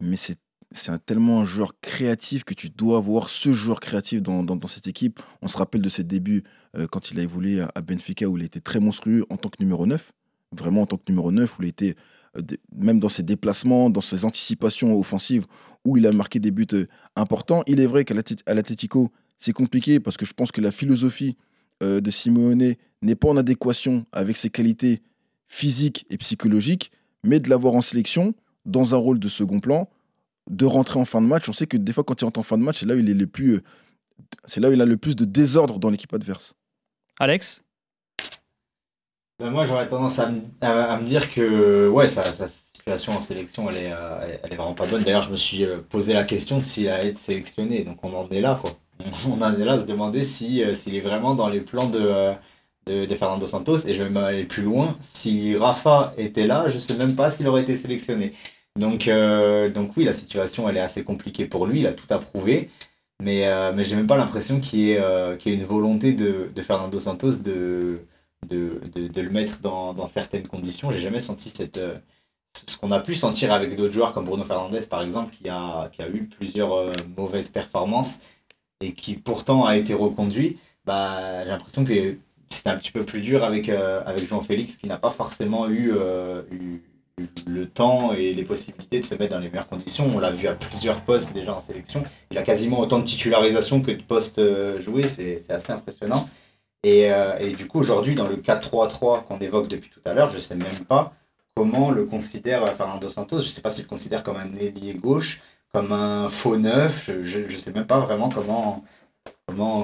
Mais 0.00 0.16
c'est 0.16 0.38
c'est 0.72 1.04
tellement 1.04 1.40
un 1.40 1.44
joueur 1.44 1.72
créatif 1.80 2.44
que 2.44 2.54
tu 2.54 2.70
dois 2.70 2.98
avoir 2.98 3.28
ce 3.28 3.52
joueur 3.52 3.80
créatif 3.80 4.22
dans, 4.22 4.44
dans, 4.44 4.68
cette 4.68 4.86
équipe. 4.86 5.20
On 5.42 5.48
se 5.48 5.56
rappelle 5.56 5.82
de 5.82 5.88
ses 5.88 6.04
débuts 6.04 6.44
euh, 6.76 6.86
quand 6.86 7.10
il 7.10 7.18
a 7.18 7.22
évolué 7.22 7.60
à, 7.60 7.80
Benfica 7.80 8.28
où 8.28 8.38
il 8.38 8.44
était 8.44 8.60
très 8.60 8.78
monstrueux 8.78 9.24
en 9.30 9.36
tant 9.36 9.48
que 9.48 9.60
numéro 9.60 9.86
9. 9.86 10.12
Vraiment 10.52 10.82
en 10.82 10.86
tant 10.86 10.96
que 10.96 11.04
numéro 11.08 11.32
9, 11.32 11.58
où 11.58 11.62
il 11.62 11.68
était, 11.68 11.96
euh, 12.36 12.42
même 12.72 13.00
dans 13.00 13.08
ses 13.08 13.22
déplacements, 13.22 13.90
dans 13.90 14.00
ses 14.00 14.24
anticipations 14.24 14.96
offensives, 14.96 15.46
où 15.84 15.96
il 15.96 16.06
a 16.06 16.12
marqué 16.12 16.38
des 16.38 16.52
buts 16.52 16.86
importants. 17.16 17.62
Il 17.66 17.80
est 17.80 17.86
vrai 17.86 18.04
qu'à 18.04 18.14
l'Atletico, 18.14 19.10
c'est 19.40 19.54
compliqué 19.54 19.98
parce 19.98 20.16
que 20.16 20.26
je 20.26 20.34
pense 20.34 20.52
que 20.52 20.60
la 20.60 20.70
philosophie 20.70 21.36
euh, 21.82 22.00
de 22.00 22.10
Simeone 22.10 22.74
n'est 23.02 23.14
pas 23.14 23.28
en 23.28 23.36
adéquation 23.38 24.04
avec 24.12 24.36
ses 24.36 24.50
qualités 24.50 25.02
physiques 25.48 26.06
et 26.10 26.18
psychologiques, 26.18 26.92
mais 27.24 27.40
de 27.40 27.48
l'avoir 27.48 27.74
en 27.74 27.80
sélection, 27.80 28.34
dans 28.66 28.94
un 28.94 28.98
rôle 28.98 29.18
de 29.18 29.28
second 29.28 29.58
plan, 29.58 29.88
de 30.48 30.66
rentrer 30.66 31.00
en 31.00 31.06
fin 31.06 31.22
de 31.22 31.26
match. 31.26 31.48
On 31.48 31.52
sait 31.52 31.66
que 31.66 31.78
des 31.78 31.92
fois, 31.92 32.04
quand 32.04 32.20
il 32.20 32.24
rentre 32.24 32.38
en 32.38 32.44
fin 32.44 32.58
de 32.58 32.62
match, 32.62 32.80
c'est 32.80 32.86
là 32.86 32.94
où 32.94 32.98
il 32.98 33.08
est 33.08 33.14
le 33.14 33.26
plus, 33.26 33.54
euh, 33.54 33.62
c'est 34.44 34.60
là 34.60 34.68
où 34.68 34.72
il 34.72 34.82
a 34.82 34.86
le 34.86 34.98
plus 34.98 35.16
de 35.16 35.24
désordre 35.24 35.78
dans 35.78 35.88
l'équipe 35.88 36.12
adverse. 36.12 36.54
Alex? 37.18 37.62
Ben 39.38 39.50
Moi, 39.50 39.64
j'aurais 39.64 39.88
tendance 39.88 40.18
à, 40.18 40.30
me 40.30 41.06
dire 41.06 41.32
que 41.32 41.88
ouais, 41.88 42.10
sa, 42.10 42.24
situation 42.74 43.14
en 43.14 43.20
sélection, 43.20 43.70
elle 43.70 43.76
est, 43.78 43.92
euh, 43.92 44.38
elle 44.42 44.52
est 44.52 44.56
vraiment 44.56 44.74
pas 44.74 44.86
bonne. 44.86 45.02
D'ailleurs, 45.02 45.22
je 45.22 45.30
me 45.30 45.36
suis 45.36 45.64
posé 45.88 46.12
la 46.12 46.24
question 46.24 46.58
de 46.58 46.62
s'il 46.62 46.88
allait 46.90 47.08
être 47.08 47.18
sélectionné. 47.18 47.84
Donc, 47.84 48.04
on 48.04 48.14
en 48.14 48.28
est 48.28 48.42
là, 48.42 48.58
quoi 48.60 48.78
on 49.28 49.40
en 49.42 49.54
est 49.54 49.64
là 49.64 49.72
à 49.72 49.80
se 49.80 49.86
demander 49.86 50.24
si, 50.24 50.62
euh, 50.62 50.74
s'il 50.74 50.94
est 50.94 51.00
vraiment 51.00 51.34
dans 51.34 51.48
les 51.48 51.60
plans 51.60 51.90
euh, 51.94 52.34
de, 52.86 53.06
de, 53.06 53.14
Fernando 53.14 53.46
Santos. 53.46 53.86
Et 53.86 53.94
je 53.94 54.02
vais 54.02 54.20
aller 54.20 54.44
plus 54.44 54.62
loin. 54.62 54.96
Si 55.12 55.56
Rafa 55.56 56.14
était 56.16 56.46
là, 56.46 56.68
je 56.68 56.74
ne 56.74 56.78
sais 56.80 56.96
même 56.96 57.16
pas 57.16 57.30
s'il 57.30 57.46
aurait 57.48 57.62
été 57.62 57.76
sélectionné. 57.76 58.34
Donc, 58.76 59.08
euh, 59.08 59.70
donc 59.70 59.96
oui, 59.96 60.04
la 60.04 60.14
situation, 60.14 60.68
elle 60.68 60.76
est 60.76 60.80
assez 60.80 61.04
compliquée 61.04 61.46
pour 61.46 61.66
lui. 61.66 61.80
Il 61.80 61.86
a 61.86 61.92
tout 61.92 62.06
approuvé. 62.10 62.70
Mais, 63.22 63.46
mais 63.76 63.84
j'ai 63.84 63.96
même 63.96 64.06
pas 64.06 64.16
l'impression 64.16 64.60
qu'il 64.60 64.78
y, 64.78 64.92
ait, 64.92 65.38
une 65.44 65.64
volonté 65.64 66.14
de, 66.14 66.50
Fernando 66.62 66.98
Santos 67.00 67.32
de, 67.32 68.00
de, 68.48 68.80
le 69.20 69.30
mettre 69.30 69.60
dans, 69.60 69.92
dans 69.92 70.06
certaines 70.06 70.48
conditions. 70.48 70.90
J'ai 70.90 71.00
jamais 71.00 71.20
senti 71.20 71.50
cette, 71.50 71.78
ce 72.66 72.78
qu'on 72.78 72.92
a 72.92 73.00
pu 73.00 73.14
sentir 73.16 73.52
avec 73.52 73.76
d'autres 73.76 73.92
joueurs 73.92 74.14
comme 74.14 74.24
Bruno 74.24 74.44
Fernandez 74.44 74.80
par 74.88 75.02
exemple, 75.02 75.34
qui 75.36 75.50
a, 75.50 75.90
qui 75.92 76.00
a 76.00 76.08
eu 76.08 76.28
plusieurs 76.28 76.92
mauvaises 77.14 77.50
performances 77.50 78.20
et 78.80 78.92
qui 78.94 79.14
pourtant 79.14 79.64
a 79.64 79.76
été 79.76 79.94
reconduit, 79.94 80.58
bah, 80.84 81.44
j'ai 81.44 81.50
l'impression 81.50 81.84
que 81.84 82.16
c'était 82.48 82.70
un 82.70 82.78
petit 82.78 82.92
peu 82.92 83.04
plus 83.04 83.20
dur 83.20 83.44
avec, 83.44 83.68
euh, 83.68 84.02
avec 84.06 84.28
Jean-Félix 84.28 84.76
qui 84.76 84.86
n'a 84.86 84.98
pas 84.98 85.10
forcément 85.10 85.66
euh, 85.68 86.42
eu, 86.50 86.82
le 87.46 87.66
temps 87.66 88.14
et 88.14 88.32
les 88.32 88.44
possibilités 88.44 89.00
de 89.00 89.04
se 89.04 89.14
mettre 89.14 89.34
dans 89.34 89.40
les 89.40 89.50
meilleures 89.50 89.68
conditions. 89.68 90.10
On 90.14 90.18
l'a 90.18 90.30
vu 90.30 90.48
à 90.48 90.54
plusieurs 90.54 91.02
postes 91.02 91.34
déjà 91.34 91.54
en 91.54 91.60
sélection. 91.60 92.02
Il 92.30 92.38
a 92.38 92.42
quasiment 92.42 92.80
autant 92.80 92.98
de 92.98 93.04
titularisation 93.04 93.82
que 93.82 93.90
de 93.90 94.02
postes 94.02 94.38
euh, 94.38 94.80
joués, 94.80 95.06
c'est 95.06 95.50
assez 95.50 95.70
impressionnant. 95.70 96.30
Et, 96.82 97.10
et, 97.40 97.50
du 97.56 97.66
coup, 97.66 97.78
aujourd'hui, 97.78 98.14
dans 98.14 98.26
le 98.26 98.36
4-3-3 98.36 99.24
qu'on 99.24 99.38
évoque 99.40 99.68
depuis 99.68 99.90
tout 99.90 100.00
à 100.06 100.14
l'heure, 100.14 100.30
je 100.30 100.36
ne 100.36 100.40
sais 100.40 100.54
même 100.54 100.86
pas 100.88 101.12
comment 101.54 101.90
le 101.90 102.06
considère 102.06 102.66
Fernando 102.74 103.10
Santos. 103.10 103.40
Je 103.40 103.44
ne 103.44 103.48
sais 103.50 103.60
pas 103.60 103.68
s'il 103.68 103.84
le 103.84 103.90
considère 103.90 104.22
comme 104.22 104.38
un 104.38 104.56
ailier 104.56 104.94
gauche, 104.94 105.42
comme 105.72 105.92
un 105.92 106.28
faux 106.28 106.56
neuf. 106.56 107.10
Je 107.24 107.38
ne 107.38 107.56
sais 107.56 107.72
même 107.72 107.86
pas 107.86 108.00
vraiment 108.00 108.28
comment, 108.28 108.84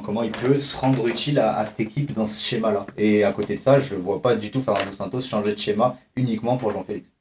comment, 0.01 0.23
il 0.23 0.33
peut 0.33 0.61
se 0.61 0.77
rendre 0.77 1.07
utile 1.09 1.39
à, 1.39 1.65
cette 1.67 1.81
équipe 1.81 2.13
dans 2.15 2.27
ce 2.27 2.43
schéma-là. 2.43 2.87
Et 2.97 3.25
à 3.25 3.33
côté 3.33 3.57
de 3.57 3.61
ça, 3.61 3.81
je 3.81 3.95
ne 3.95 4.01
vois 4.01 4.23
pas 4.23 4.37
du 4.37 4.51
tout 4.51 4.63
Fernando 4.63 4.93
Santos 4.93 5.23
changer 5.23 5.55
de 5.55 5.59
schéma 5.59 5.99
uniquement 6.17 6.57
pour 6.57 6.71
Jean-Félix. 6.73 7.16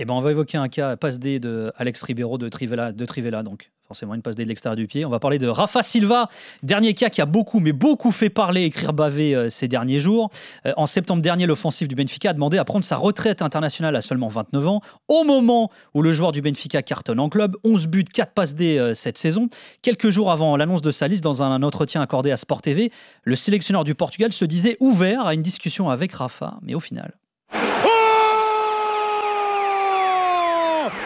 Eh 0.00 0.04
ben, 0.04 0.14
on 0.14 0.20
va 0.20 0.32
évoquer 0.32 0.58
un 0.58 0.68
cas 0.68 0.96
passe 0.96 1.20
D 1.20 1.38
de 1.38 1.72
Alex 1.76 2.02
Ribeiro 2.02 2.36
de 2.36 2.48
Trivella, 2.48 2.90
de 2.90 3.06
Trivella 3.06 3.44
donc 3.44 3.70
forcément 3.86 4.14
une 4.14 4.22
passe 4.22 4.34
D 4.34 4.42
de 4.42 4.48
l'extérieur 4.48 4.74
du 4.74 4.88
pied. 4.88 5.04
On 5.04 5.08
va 5.08 5.20
parler 5.20 5.38
de 5.38 5.46
Rafa 5.46 5.84
Silva, 5.84 6.28
dernier 6.64 6.94
cas 6.94 7.10
qui 7.10 7.20
a 7.20 7.26
beaucoup, 7.26 7.60
mais 7.60 7.70
beaucoup 7.70 8.10
fait 8.10 8.28
parler, 8.28 8.64
écrire 8.64 8.92
bavé 8.92 9.36
euh, 9.36 9.48
ces 9.48 9.68
derniers 9.68 10.00
jours. 10.00 10.30
Euh, 10.66 10.72
en 10.76 10.86
septembre 10.86 11.22
dernier, 11.22 11.46
l'offensif 11.46 11.86
du 11.86 11.94
Benfica 11.94 12.30
a 12.30 12.32
demandé 12.32 12.58
à 12.58 12.64
prendre 12.64 12.84
sa 12.84 12.96
retraite 12.96 13.40
internationale 13.40 13.94
à 13.94 14.00
seulement 14.00 14.26
29 14.26 14.66
ans, 14.66 14.80
au 15.06 15.22
moment 15.22 15.70
où 15.94 16.02
le 16.02 16.12
joueur 16.12 16.32
du 16.32 16.42
Benfica 16.42 16.82
cartonne 16.82 17.20
en 17.20 17.28
club. 17.28 17.56
11 17.62 17.86
buts, 17.86 18.02
4 18.02 18.32
passes 18.32 18.56
D 18.56 18.78
euh, 18.78 18.94
cette 18.94 19.18
saison. 19.18 19.48
Quelques 19.82 20.10
jours 20.10 20.32
avant 20.32 20.56
l'annonce 20.56 20.82
de 20.82 20.90
sa 20.90 21.06
liste, 21.06 21.22
dans 21.22 21.44
un 21.44 21.62
entretien 21.62 22.00
accordé 22.00 22.32
à 22.32 22.36
Sport 22.36 22.62
TV, 22.62 22.90
le 23.22 23.36
sélectionneur 23.36 23.84
du 23.84 23.94
Portugal 23.94 24.32
se 24.32 24.44
disait 24.44 24.76
ouvert 24.80 25.24
à 25.24 25.34
une 25.34 25.42
discussion 25.42 25.88
avec 25.88 26.12
Rafa, 26.14 26.58
mais 26.62 26.74
au 26.74 26.80
final. 26.80 27.14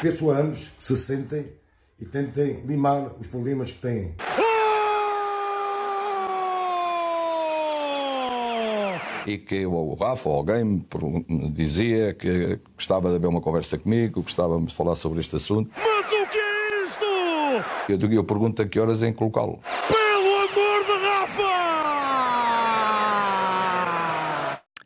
Esses 0.05 0.23
anos 0.23 0.73
se 0.79 0.97
sentem 0.97 1.47
e 2.01 2.05
tentem 2.05 2.63
limar 2.67 3.13
os 3.19 3.27
problemas 3.27 3.71
que 3.71 3.81
têm. 3.81 4.15
E 9.27 9.37
que 9.37 9.67
o 9.67 9.95
Rafa 9.95 10.29
ou 10.29 10.37
alguém 10.37 10.65
me 10.65 11.51
dizia 11.51 12.15
que 12.15 12.59
gostava 12.75 13.11
de 13.11 13.17
haver 13.17 13.27
uma 13.27 13.41
conversa 13.41 13.77
comigo, 13.77 14.23
gostava 14.23 14.59
de 14.59 14.75
falar 14.75 14.95
sobre 14.95 15.21
este 15.21 15.37
assunto. 15.37 15.71
Mas 15.77 16.07
o 16.07 16.27
que 16.29 16.39
é 16.39 16.85
isto? 16.85 17.05
Eu, 18.07 18.13
eu 18.13 18.25
pergunto 18.25 18.63
a 18.63 18.67
que 18.67 18.81
horas 18.81 19.03
em 19.03 19.13
colocá-lo. 19.13 19.61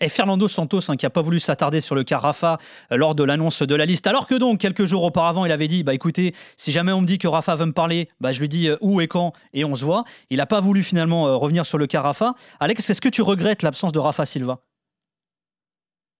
Et 0.02 0.08
Fernando 0.08 0.48
Santos, 0.48 0.90
hein, 0.90 0.96
qui 0.96 1.06
n'a 1.06 1.10
pas 1.10 1.22
voulu 1.22 1.38
s'attarder 1.38 1.80
sur 1.80 1.94
le 1.94 2.02
cas 2.02 2.18
Rafa 2.18 2.58
euh, 2.90 2.96
lors 2.96 3.14
de 3.14 3.22
l'annonce 3.22 3.62
de 3.62 3.74
la 3.76 3.86
liste. 3.86 4.08
Alors 4.08 4.26
que 4.26 4.34
donc, 4.34 4.58
quelques 4.58 4.84
jours 4.84 5.04
auparavant, 5.04 5.44
il 5.44 5.52
avait 5.52 5.68
dit 5.68 5.84
bah 5.84 5.94
écoutez, 5.94 6.34
si 6.56 6.72
jamais 6.72 6.90
on 6.90 7.02
me 7.02 7.06
dit 7.06 7.18
que 7.18 7.28
Rafa 7.28 7.54
veut 7.54 7.66
me 7.66 7.72
parler, 7.72 8.08
bah, 8.20 8.32
je 8.32 8.40
lui 8.40 8.48
dis 8.48 8.68
euh, 8.68 8.76
où 8.80 9.00
et 9.00 9.06
quand 9.06 9.32
et 9.54 9.64
on 9.64 9.76
se 9.76 9.84
voit. 9.84 10.02
Il 10.28 10.38
n'a 10.38 10.46
pas 10.46 10.60
voulu 10.60 10.82
finalement 10.82 11.28
euh, 11.28 11.36
revenir 11.36 11.64
sur 11.64 11.78
le 11.78 11.86
cas 11.86 12.00
Rafa. 12.00 12.34
Alex, 12.58 12.90
est-ce 12.90 13.00
que 13.00 13.08
tu 13.08 13.22
regrettes 13.22 13.62
l'absence 13.62 13.92
de 13.92 14.00
Rafa 14.00 14.26
Silva? 14.26 14.58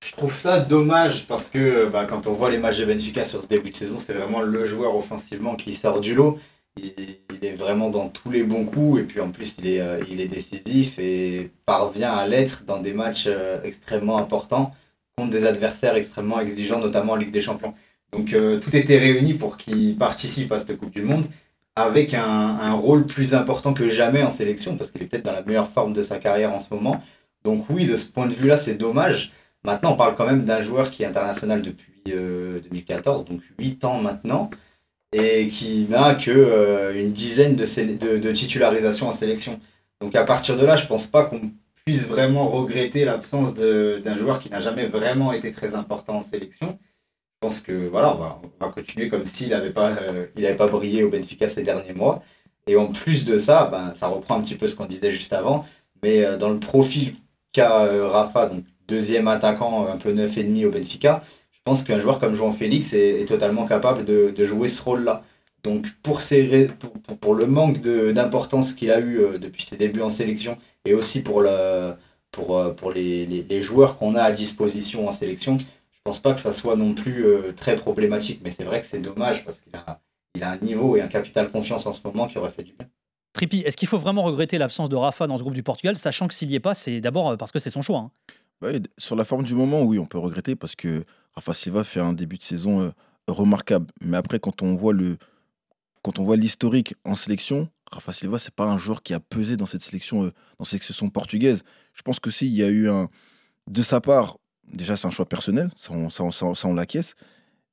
Je 0.05 0.12
trouve 0.12 0.35
ça 0.35 0.61
dommage 0.61 1.27
parce 1.27 1.49
que 1.49 1.89
bah, 1.89 2.05
quand 2.05 2.29
on 2.29 2.35
voit 2.35 2.51
les 2.51 2.59
matchs 2.59 2.79
de 2.79 2.85
Benfica 2.85 3.25
sur 3.25 3.43
ce 3.43 3.49
début 3.49 3.71
de 3.71 3.77
saison, 3.77 3.99
c'est 3.99 4.15
vraiment 4.15 4.43
le 4.43 4.65
joueur 4.65 4.95
offensivement 4.95 5.57
qui 5.57 5.75
sort 5.75 6.01
du 6.01 6.15
lot. 6.15 6.39
Il, 6.76 7.19
est 7.43 7.55
vraiment 7.57 7.91
dans 7.91 8.09
tous 8.09 8.31
les 8.31 8.45
bons 8.45 8.64
coups 8.64 9.00
et 9.00 9.05
puis 9.05 9.21
en 9.21 9.31
plus 9.31 9.57
il 9.59 9.67
est, 9.67 9.81
euh, 9.81 10.00
décisif 10.29 10.99
et 10.99 11.50
parvient 11.67 12.12
à 12.12 12.26
l'être 12.26 12.64
dans 12.64 12.81
des 12.81 12.93
matchs 12.93 13.25
euh, 13.26 13.61
extrêmement 13.64 14.17
importants 14.17 14.73
contre 15.17 15.31
des 15.31 15.45
adversaires 15.45 15.97
extrêmement 15.97 16.41
exigeants, 16.41 16.79
notamment 16.79 17.12
en 17.14 17.17
Ligue 17.17 17.33
des 17.33 17.41
Champions. 17.41 17.75
Donc 18.12 18.33
euh, 18.33 18.61
tout 18.61 18.75
était 18.76 18.99
réuni 18.99 19.35
pour 19.35 19.57
qu'il 19.57 19.97
participe 19.97 20.52
à 20.52 20.59
cette 20.59 20.79
Coupe 20.79 20.93
du 20.93 21.02
Monde 21.02 21.26
avec 21.76 22.14
un, 22.14 22.75
rôle 22.75 23.07
plus 23.07 23.35
important 23.35 23.73
que 23.73 23.88
jamais 23.88 24.23
en 24.23 24.31
sélection 24.31 24.76
parce 24.76 24.91
qu'il 24.91 25.02
est 25.02 25.07
peut-être 25.07 25.25
dans 25.25 25.33
la 25.33 25.43
meilleure 25.43 25.69
forme 25.69 25.93
de 25.93 26.02
sa 26.02 26.19
carrière 26.19 26.52
en 26.52 26.61
ce 26.61 26.73
moment. 26.73 27.02
Donc 27.45 27.67
oui, 27.71 27.87
de 27.87 27.97
ce 27.97 28.07
point 28.11 28.26
de 28.26 28.35
vue-là, 28.35 28.59
c'est 28.59 28.75
dommage. 28.75 29.33
Maintenant, 29.64 29.93
on 29.93 29.97
parle 29.97 30.17
quand 30.17 30.26
même 30.26 30.45
d'un 30.45 30.62
joueur 30.62 30.91
qui 30.91 31.02
est 31.02 31.07
international 31.07 31.62
depuis 31.62 31.93
euh, 32.09 32.61
2014, 32.61 33.25
donc 33.25 33.41
8 33.59 33.85
ans 33.85 34.00
maintenant, 34.00 34.50
et 35.12 35.49
qui 35.49 35.87
n'a 35.88 36.14
que 36.14 36.31
euh, 36.31 36.95
une 36.99 37.12
dizaine 37.12 37.54
de, 37.54 38.19
de, 38.19 38.33
titularisations 38.33 39.09
en 39.09 39.12
sélection. 39.12 39.61
Donc 40.00 40.16
à 40.16 40.25
partir 40.25 40.57
de 40.57 40.64
là, 40.64 40.76
je 40.76 40.87
pense 40.87 41.07
pas 41.07 41.25
qu'on 41.25 41.52
puisse 41.85 42.07
vraiment 42.07 42.49
regretter 42.49 43.04
l'absence 43.04 43.54
d'un 43.54 44.16
joueur 44.16 44.40
qui 44.40 44.50
n'a 44.50 44.61
jamais 44.61 44.87
vraiment 44.87 45.33
été 45.33 45.52
très 45.52 45.75
important 45.75 46.19
en 46.19 46.23
sélection. 46.23 46.78
Je 47.42 47.49
pense 47.49 47.61
que 47.61 47.88
voilà, 47.88 48.14
on 48.14 48.19
va, 48.19 48.40
on 48.42 48.64
va 48.64 48.73
continuer 48.73 49.09
comme 49.09 49.26
s'il 49.26 49.50
n'avait 49.50 49.71
pas, 49.71 49.90
euh, 49.90 50.54
pas 50.57 50.69
brillé 50.69 51.02
au 51.02 51.11
Benfica 51.11 51.49
ces 51.49 51.62
derniers 51.62 51.92
mois. 51.92 52.23
Et 52.66 52.76
en 52.76 52.87
plus 52.87 53.25
de 53.25 53.38
ça, 53.38 53.69
ben, 53.71 53.95
ça 53.99 54.07
reprend 54.07 54.37
un 54.37 54.42
petit 54.42 54.54
peu 54.54 54.69
ce 54.69 54.76
qu'on 54.76 54.87
disait 54.87 55.12
juste 55.12 55.33
avant, 55.33 55.66
mais 56.02 56.25
euh, 56.25 56.38
dans 56.38 56.50
le 56.50 56.61
profil 56.61 57.16
qu'a 57.52 57.87
Rafa, 58.09 58.47
donc 58.47 58.64
deuxième 58.88 59.28
attaquant, 59.28 59.87
un 59.87 59.97
peu 59.99 60.12
neuf 60.12 60.38
et 60.38 60.45
demi 60.45 60.64
au 60.64 60.71
Benfica, 60.71 61.23
je 61.64 61.71
pense 61.71 61.85
qu'un 61.85 62.00
joueur 62.00 62.19
comme 62.19 62.35
João 62.35 62.52
Félix 62.52 62.92
est, 62.92 63.21
est 63.21 63.25
totalement 63.25 63.66
capable 63.66 64.04
de, 64.04 64.31
de 64.37 64.45
jouer 64.45 64.69
ce 64.69 64.83
rôle-là. 64.83 65.23
Donc 65.62 65.87
pour, 66.02 66.21
ces, 66.23 66.45
rais- 66.49 66.66
pour, 66.66 66.90
pour- 66.92 67.19
pour 67.19 67.35
le 67.37 67.47
manque 67.47 67.81
d'importance 67.81 68.75
qu'il 68.75 68.90
a 68.90 68.99
eu 68.99 69.19
euh, 69.21 69.38
depuis 69.38 69.64
ses 69.64 69.76
débuts 69.76 70.00
en 70.02 70.11
sélection 70.11 70.59
et 70.85 70.92
aussi 70.95 71.23
pour, 71.23 71.40
le, 71.40 71.92
pour, 72.33 72.59
euh, 72.59 72.71
pour 72.75 72.90
les, 72.90 73.26
les- 73.26 73.45
les 73.45 73.62
joueurs 73.62 73.97
qu'on 73.97 74.16
a 74.16 74.23
à 74.23 74.33
disposition 74.33 75.07
en 75.07 75.12
sélection, 75.12 75.57
je 75.59 76.00
pense 76.02 76.19
pas 76.19 76.35
que 76.35 76.40
ça 76.40 76.52
soit 76.52 76.75
non 76.75 76.95
plus 76.95 77.25
euh, 77.26 77.52
très 77.57 77.76
problématique. 77.76 78.40
Mais 78.42 78.50
c'est 78.50 78.64
vrai 78.64 78.81
que 78.81 78.88
c'est 78.88 79.00
dommage 79.00 79.45
parce 79.45 79.61
qu'il 79.61 79.76
a, 79.76 80.00
il 80.35 80.42
a 80.42 80.50
un 80.50 80.59
niveau 80.59 80.97
et 80.97 81.00
un 81.00 81.07
capital 81.07 81.52
confiance 81.52 81.87
en 81.87 81.92
ce 81.92 82.00
moment 82.04 82.26
qui 82.26 82.38
aurait 82.38 82.50
fait 82.50 82.64
du 82.64 82.73
bien. 82.73 82.88
Tripi, 83.35 83.61
est-ce 83.61 83.76
qu'il 83.76 83.87
faut 83.88 83.99
vraiment 83.99 84.25
regretter 84.25 84.59
l'absence 84.59 84.88
de 84.88 84.97
Rafa 84.97 85.28
dans 85.28 85.37
ce 85.38 85.42
groupe 85.42 85.54
du 85.54 85.62
Portugal, 85.62 85.97
sachant 85.97 86.26
que 86.26 86.35
s'il 86.35 86.49
n'y 86.49 86.57
est 86.57 86.61
pas, 86.61 86.75
c'est 86.75 87.00
d'abord 87.00 87.37
parce 87.38 87.52
que 87.52 87.61
c'est 87.61 87.71
son 87.71 87.83
choix 87.83 87.99
hein? 87.99 88.11
Ouais, 88.62 88.81
sur 88.99 89.16
la 89.16 89.25
forme 89.25 89.42
du 89.45 89.54
moment, 89.54 89.83
oui, 89.83 89.99
on 89.99 90.07
peut 90.07 90.19
regretter 90.19 90.54
parce 90.54 90.76
que 90.76 91.04
Rafa 91.35 91.55
Silva 91.55 91.85
fait 91.85 92.01
un 92.01 92.12
début 92.12 92.39
de 92.39 92.43
saison 92.43 92.93
remarquable. 93.27 93.87
Mais 94.01 94.17
après, 94.17 94.39
quand 94.41 94.62
on 94.62 94.75
voit 94.75 94.93
le, 94.93 95.17
quand 96.03 96.19
on 96.19 96.25
voit 96.25 96.37
l'historique 96.37 96.95
en 97.05 97.17
sélection, 97.17 97.69
Rafa 97.91 98.12
Silva, 98.12 98.39
c'est 98.39 98.55
pas 98.55 98.67
un 98.71 98.79
joueur 98.79 99.03
qui 99.03 99.15
a 99.15 99.21
pesé 99.21 99.57
dans 99.57 99.67
cette 99.67 99.83
sélection, 99.83 100.33
dans 100.59 100.65
cette 100.65 100.83
sélection 100.83 101.09
portugaise. 101.11 101.62
Je 101.95 102.03
pense 102.03 102.21
que 102.21 102.31
s'il 102.31 102.49
y 102.55 102.62
a 102.62 102.69
eu 102.69 102.89
un, 102.89 103.09
de 103.71 103.83
sa 103.83 104.01
part, 104.01 104.39
déjà 104.73 104.97
c'est 104.97 105.07
un 105.07 105.11
choix 105.11 105.27
personnel, 105.29 105.71
ça 105.77 105.93
on, 105.93 106.11
ça, 106.11 106.25
on- 106.25 106.55
ça 106.55 106.69
on- 106.69 106.75
l'acquiesce. 106.75 107.15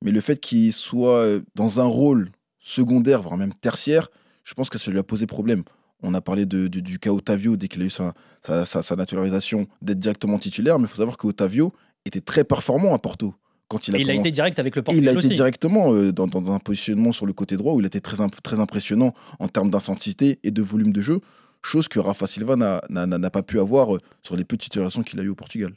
Mais 0.02 0.10
le 0.10 0.20
fait 0.20 0.38
qu'il 0.38 0.72
soit 0.72 1.40
dans 1.54 1.80
un 1.80 1.84
rôle 1.84 2.30
secondaire, 2.60 3.22
voire 3.22 3.36
même 3.36 3.54
tertiaire, 3.54 4.08
je 4.44 4.54
pense 4.54 4.70
que 4.70 4.78
ça 4.78 4.90
lui 4.90 4.98
a 4.98 5.02
posé 5.02 5.26
problème. 5.26 5.64
On 6.02 6.14
a 6.14 6.20
parlé 6.22 6.46
de, 6.46 6.68
du 6.68 6.98
cas 6.98 7.10
Otavio 7.10 7.56
dès 7.56 7.68
qu'il 7.68 7.82
a 7.82 7.84
eu 7.84 7.90
sa, 7.90 8.14
sa, 8.42 8.64
sa- 8.64 8.82
sa 8.82 8.96
naturalisation 8.96 9.66
d'être 9.82 9.98
directement 9.98 10.38
titulaire, 10.38 10.78
mais 10.78 10.84
il 10.84 10.88
faut 10.88 10.96
savoir 10.96 11.18
que 11.18 11.26
Otavio 11.26 11.74
était 12.06 12.22
très 12.22 12.44
performant 12.44 12.94
à 12.94 12.98
Porto. 12.98 13.34
Quand 13.70 13.86
il 13.86 13.94
a, 13.94 14.14
été 14.14 14.32
direct 14.32 14.58
avec 14.58 14.74
le 14.74 14.82
Portugal 14.82 15.14
il 15.14 15.16
a 15.16 15.18
été 15.18 15.32
directement 15.32 15.94
euh, 15.94 16.10
dans, 16.12 16.26
dans 16.26 16.52
un 16.52 16.58
positionnement 16.58 17.12
sur 17.12 17.24
le 17.24 17.32
côté 17.32 17.56
droit 17.56 17.72
où 17.74 17.80
il 17.80 17.86
était 17.86 18.00
très, 18.00 18.20
imp- 18.20 18.42
très 18.42 18.58
impressionnant 18.58 19.14
en 19.38 19.46
termes 19.46 19.70
d'intensité 19.70 20.40
et 20.42 20.50
de 20.50 20.60
volume 20.60 20.92
de 20.92 21.00
jeu, 21.00 21.20
chose 21.62 21.86
que 21.86 22.00
Rafa 22.00 22.26
Silva 22.26 22.56
n'a- 22.56 23.30
pas 23.30 23.42
pu 23.44 23.60
avoir 23.60 23.94
euh, 23.94 23.98
sur 24.24 24.36
les 24.36 24.42
petites 24.42 24.72
titulations 24.72 25.04
qu'il 25.04 25.20
a 25.20 25.22
eues 25.22 25.28
au 25.28 25.36
Portugal. 25.36 25.70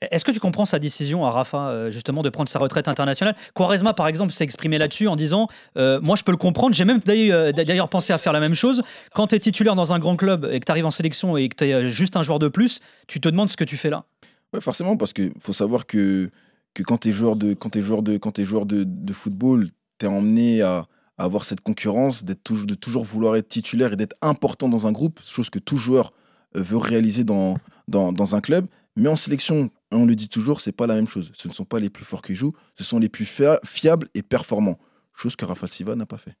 Est-ce 0.00 0.24
que 0.24 0.30
tu 0.30 0.38
comprends 0.38 0.66
sa 0.66 0.78
décision 0.78 1.26
à 1.26 1.30
Rafa, 1.32 1.70
euh, 1.70 1.90
justement, 1.90 2.22
de 2.22 2.28
prendre 2.28 2.48
sa 2.48 2.60
retraite 2.60 2.86
internationale? 2.86 3.34
Quaresma, 3.54 3.92
par 3.92 4.06
exemple, 4.06 4.32
s'est 4.32 4.44
exprimé 4.44 4.78
là-dessus 4.78 5.08
en 5.08 5.16
disant 5.16 5.48
euh, 5.76 6.00
Moi, 6.02 6.16
je 6.16 6.22
peux 6.22 6.32
le 6.32 6.36
comprendre. 6.36 6.74
J'ai 6.74 6.84
même 6.84 7.00
d'ailleurs 7.00 7.88
pensé 7.88 8.12
à 8.12 8.18
faire 8.18 8.32
la 8.34 8.40
même 8.40 8.54
chose. 8.54 8.82
Quand 9.14 9.26
tu 9.26 9.34
es 9.34 9.38
titulaire 9.40 9.74
dans 9.74 9.92
un 9.92 9.98
grand 9.98 10.16
club 10.16 10.48
et 10.52 10.60
que 10.60 10.64
tu 10.64 10.70
arrives 10.70 10.86
en 10.86 10.90
sélection 10.90 11.36
et 11.36 11.48
que 11.48 11.56
tu 11.56 11.64
es 11.64 11.88
juste 11.88 12.16
un 12.16 12.22
joueur 12.22 12.38
de 12.38 12.48
plus, 12.48 12.80
tu 13.08 13.20
te 13.20 13.28
demandes 13.28 13.50
ce 13.50 13.56
que 13.56 13.64
tu 13.64 13.76
fais 13.76 13.90
là. 13.90 14.04
Ouais, 14.52 14.60
forcément, 14.60 14.96
parce 14.96 15.12
qu'il 15.12 15.32
faut 15.40 15.52
savoir 15.54 15.86
que, 15.86 16.30
que 16.76 16.82
quand 16.82 16.98
tu 16.98 17.08
es 17.08 17.12
joueur, 17.12 17.36
de, 17.36 19.12
football, 19.12 19.70
tu 19.98 20.06
es 20.06 20.08
emmené 20.08 20.60
à, 20.60 20.86
avoir 21.18 21.46
cette 21.46 21.62
concurrence, 21.62 22.24
de 22.24 22.34
toujours 22.34 23.04
vouloir 23.04 23.36
être 23.36 23.48
titulaire 23.48 23.94
et 23.94 23.96
d'être 23.96 24.16
important 24.20 24.68
dans 24.68 24.86
un 24.86 24.92
groupe, 24.92 25.20
chose 25.24 25.48
que 25.48 25.58
tout 25.58 25.78
joueur 25.78 26.12
euh, 26.54 26.62
veut 26.62 26.76
réaliser 26.76 27.24
dans, 27.24 27.56
un 27.88 28.40
club. 28.40 28.66
Mais 28.96 29.08
en 29.08 29.16
sélection, 29.16 29.70
on 29.90 30.04
le 30.04 30.14
dit 30.14 30.28
toujours, 30.28 30.60
c'est 30.60 30.72
pas 30.72 30.86
la 30.86 30.94
même 30.94 31.08
chose. 31.08 31.32
Ce 31.34 31.48
ne 31.48 31.52
sont 31.54 31.64
pas 31.64 31.80
les 31.80 31.88
plus 31.88 32.04
forts 32.04 32.22
qui 32.22 32.36
jouent, 32.36 32.52
ce 32.76 32.84
sont 32.84 32.98
les 32.98 33.08
plus 33.08 33.24
fia- 33.24 33.60
fiables 33.64 34.08
et 34.14 34.22
performants, 34.22 34.78
chose 35.14 35.36
que 35.36 35.46
Rafa 35.46 35.66
Silva 35.68 35.96
n'a 35.96 36.06
pas 36.06 36.18
fait. 36.18 36.36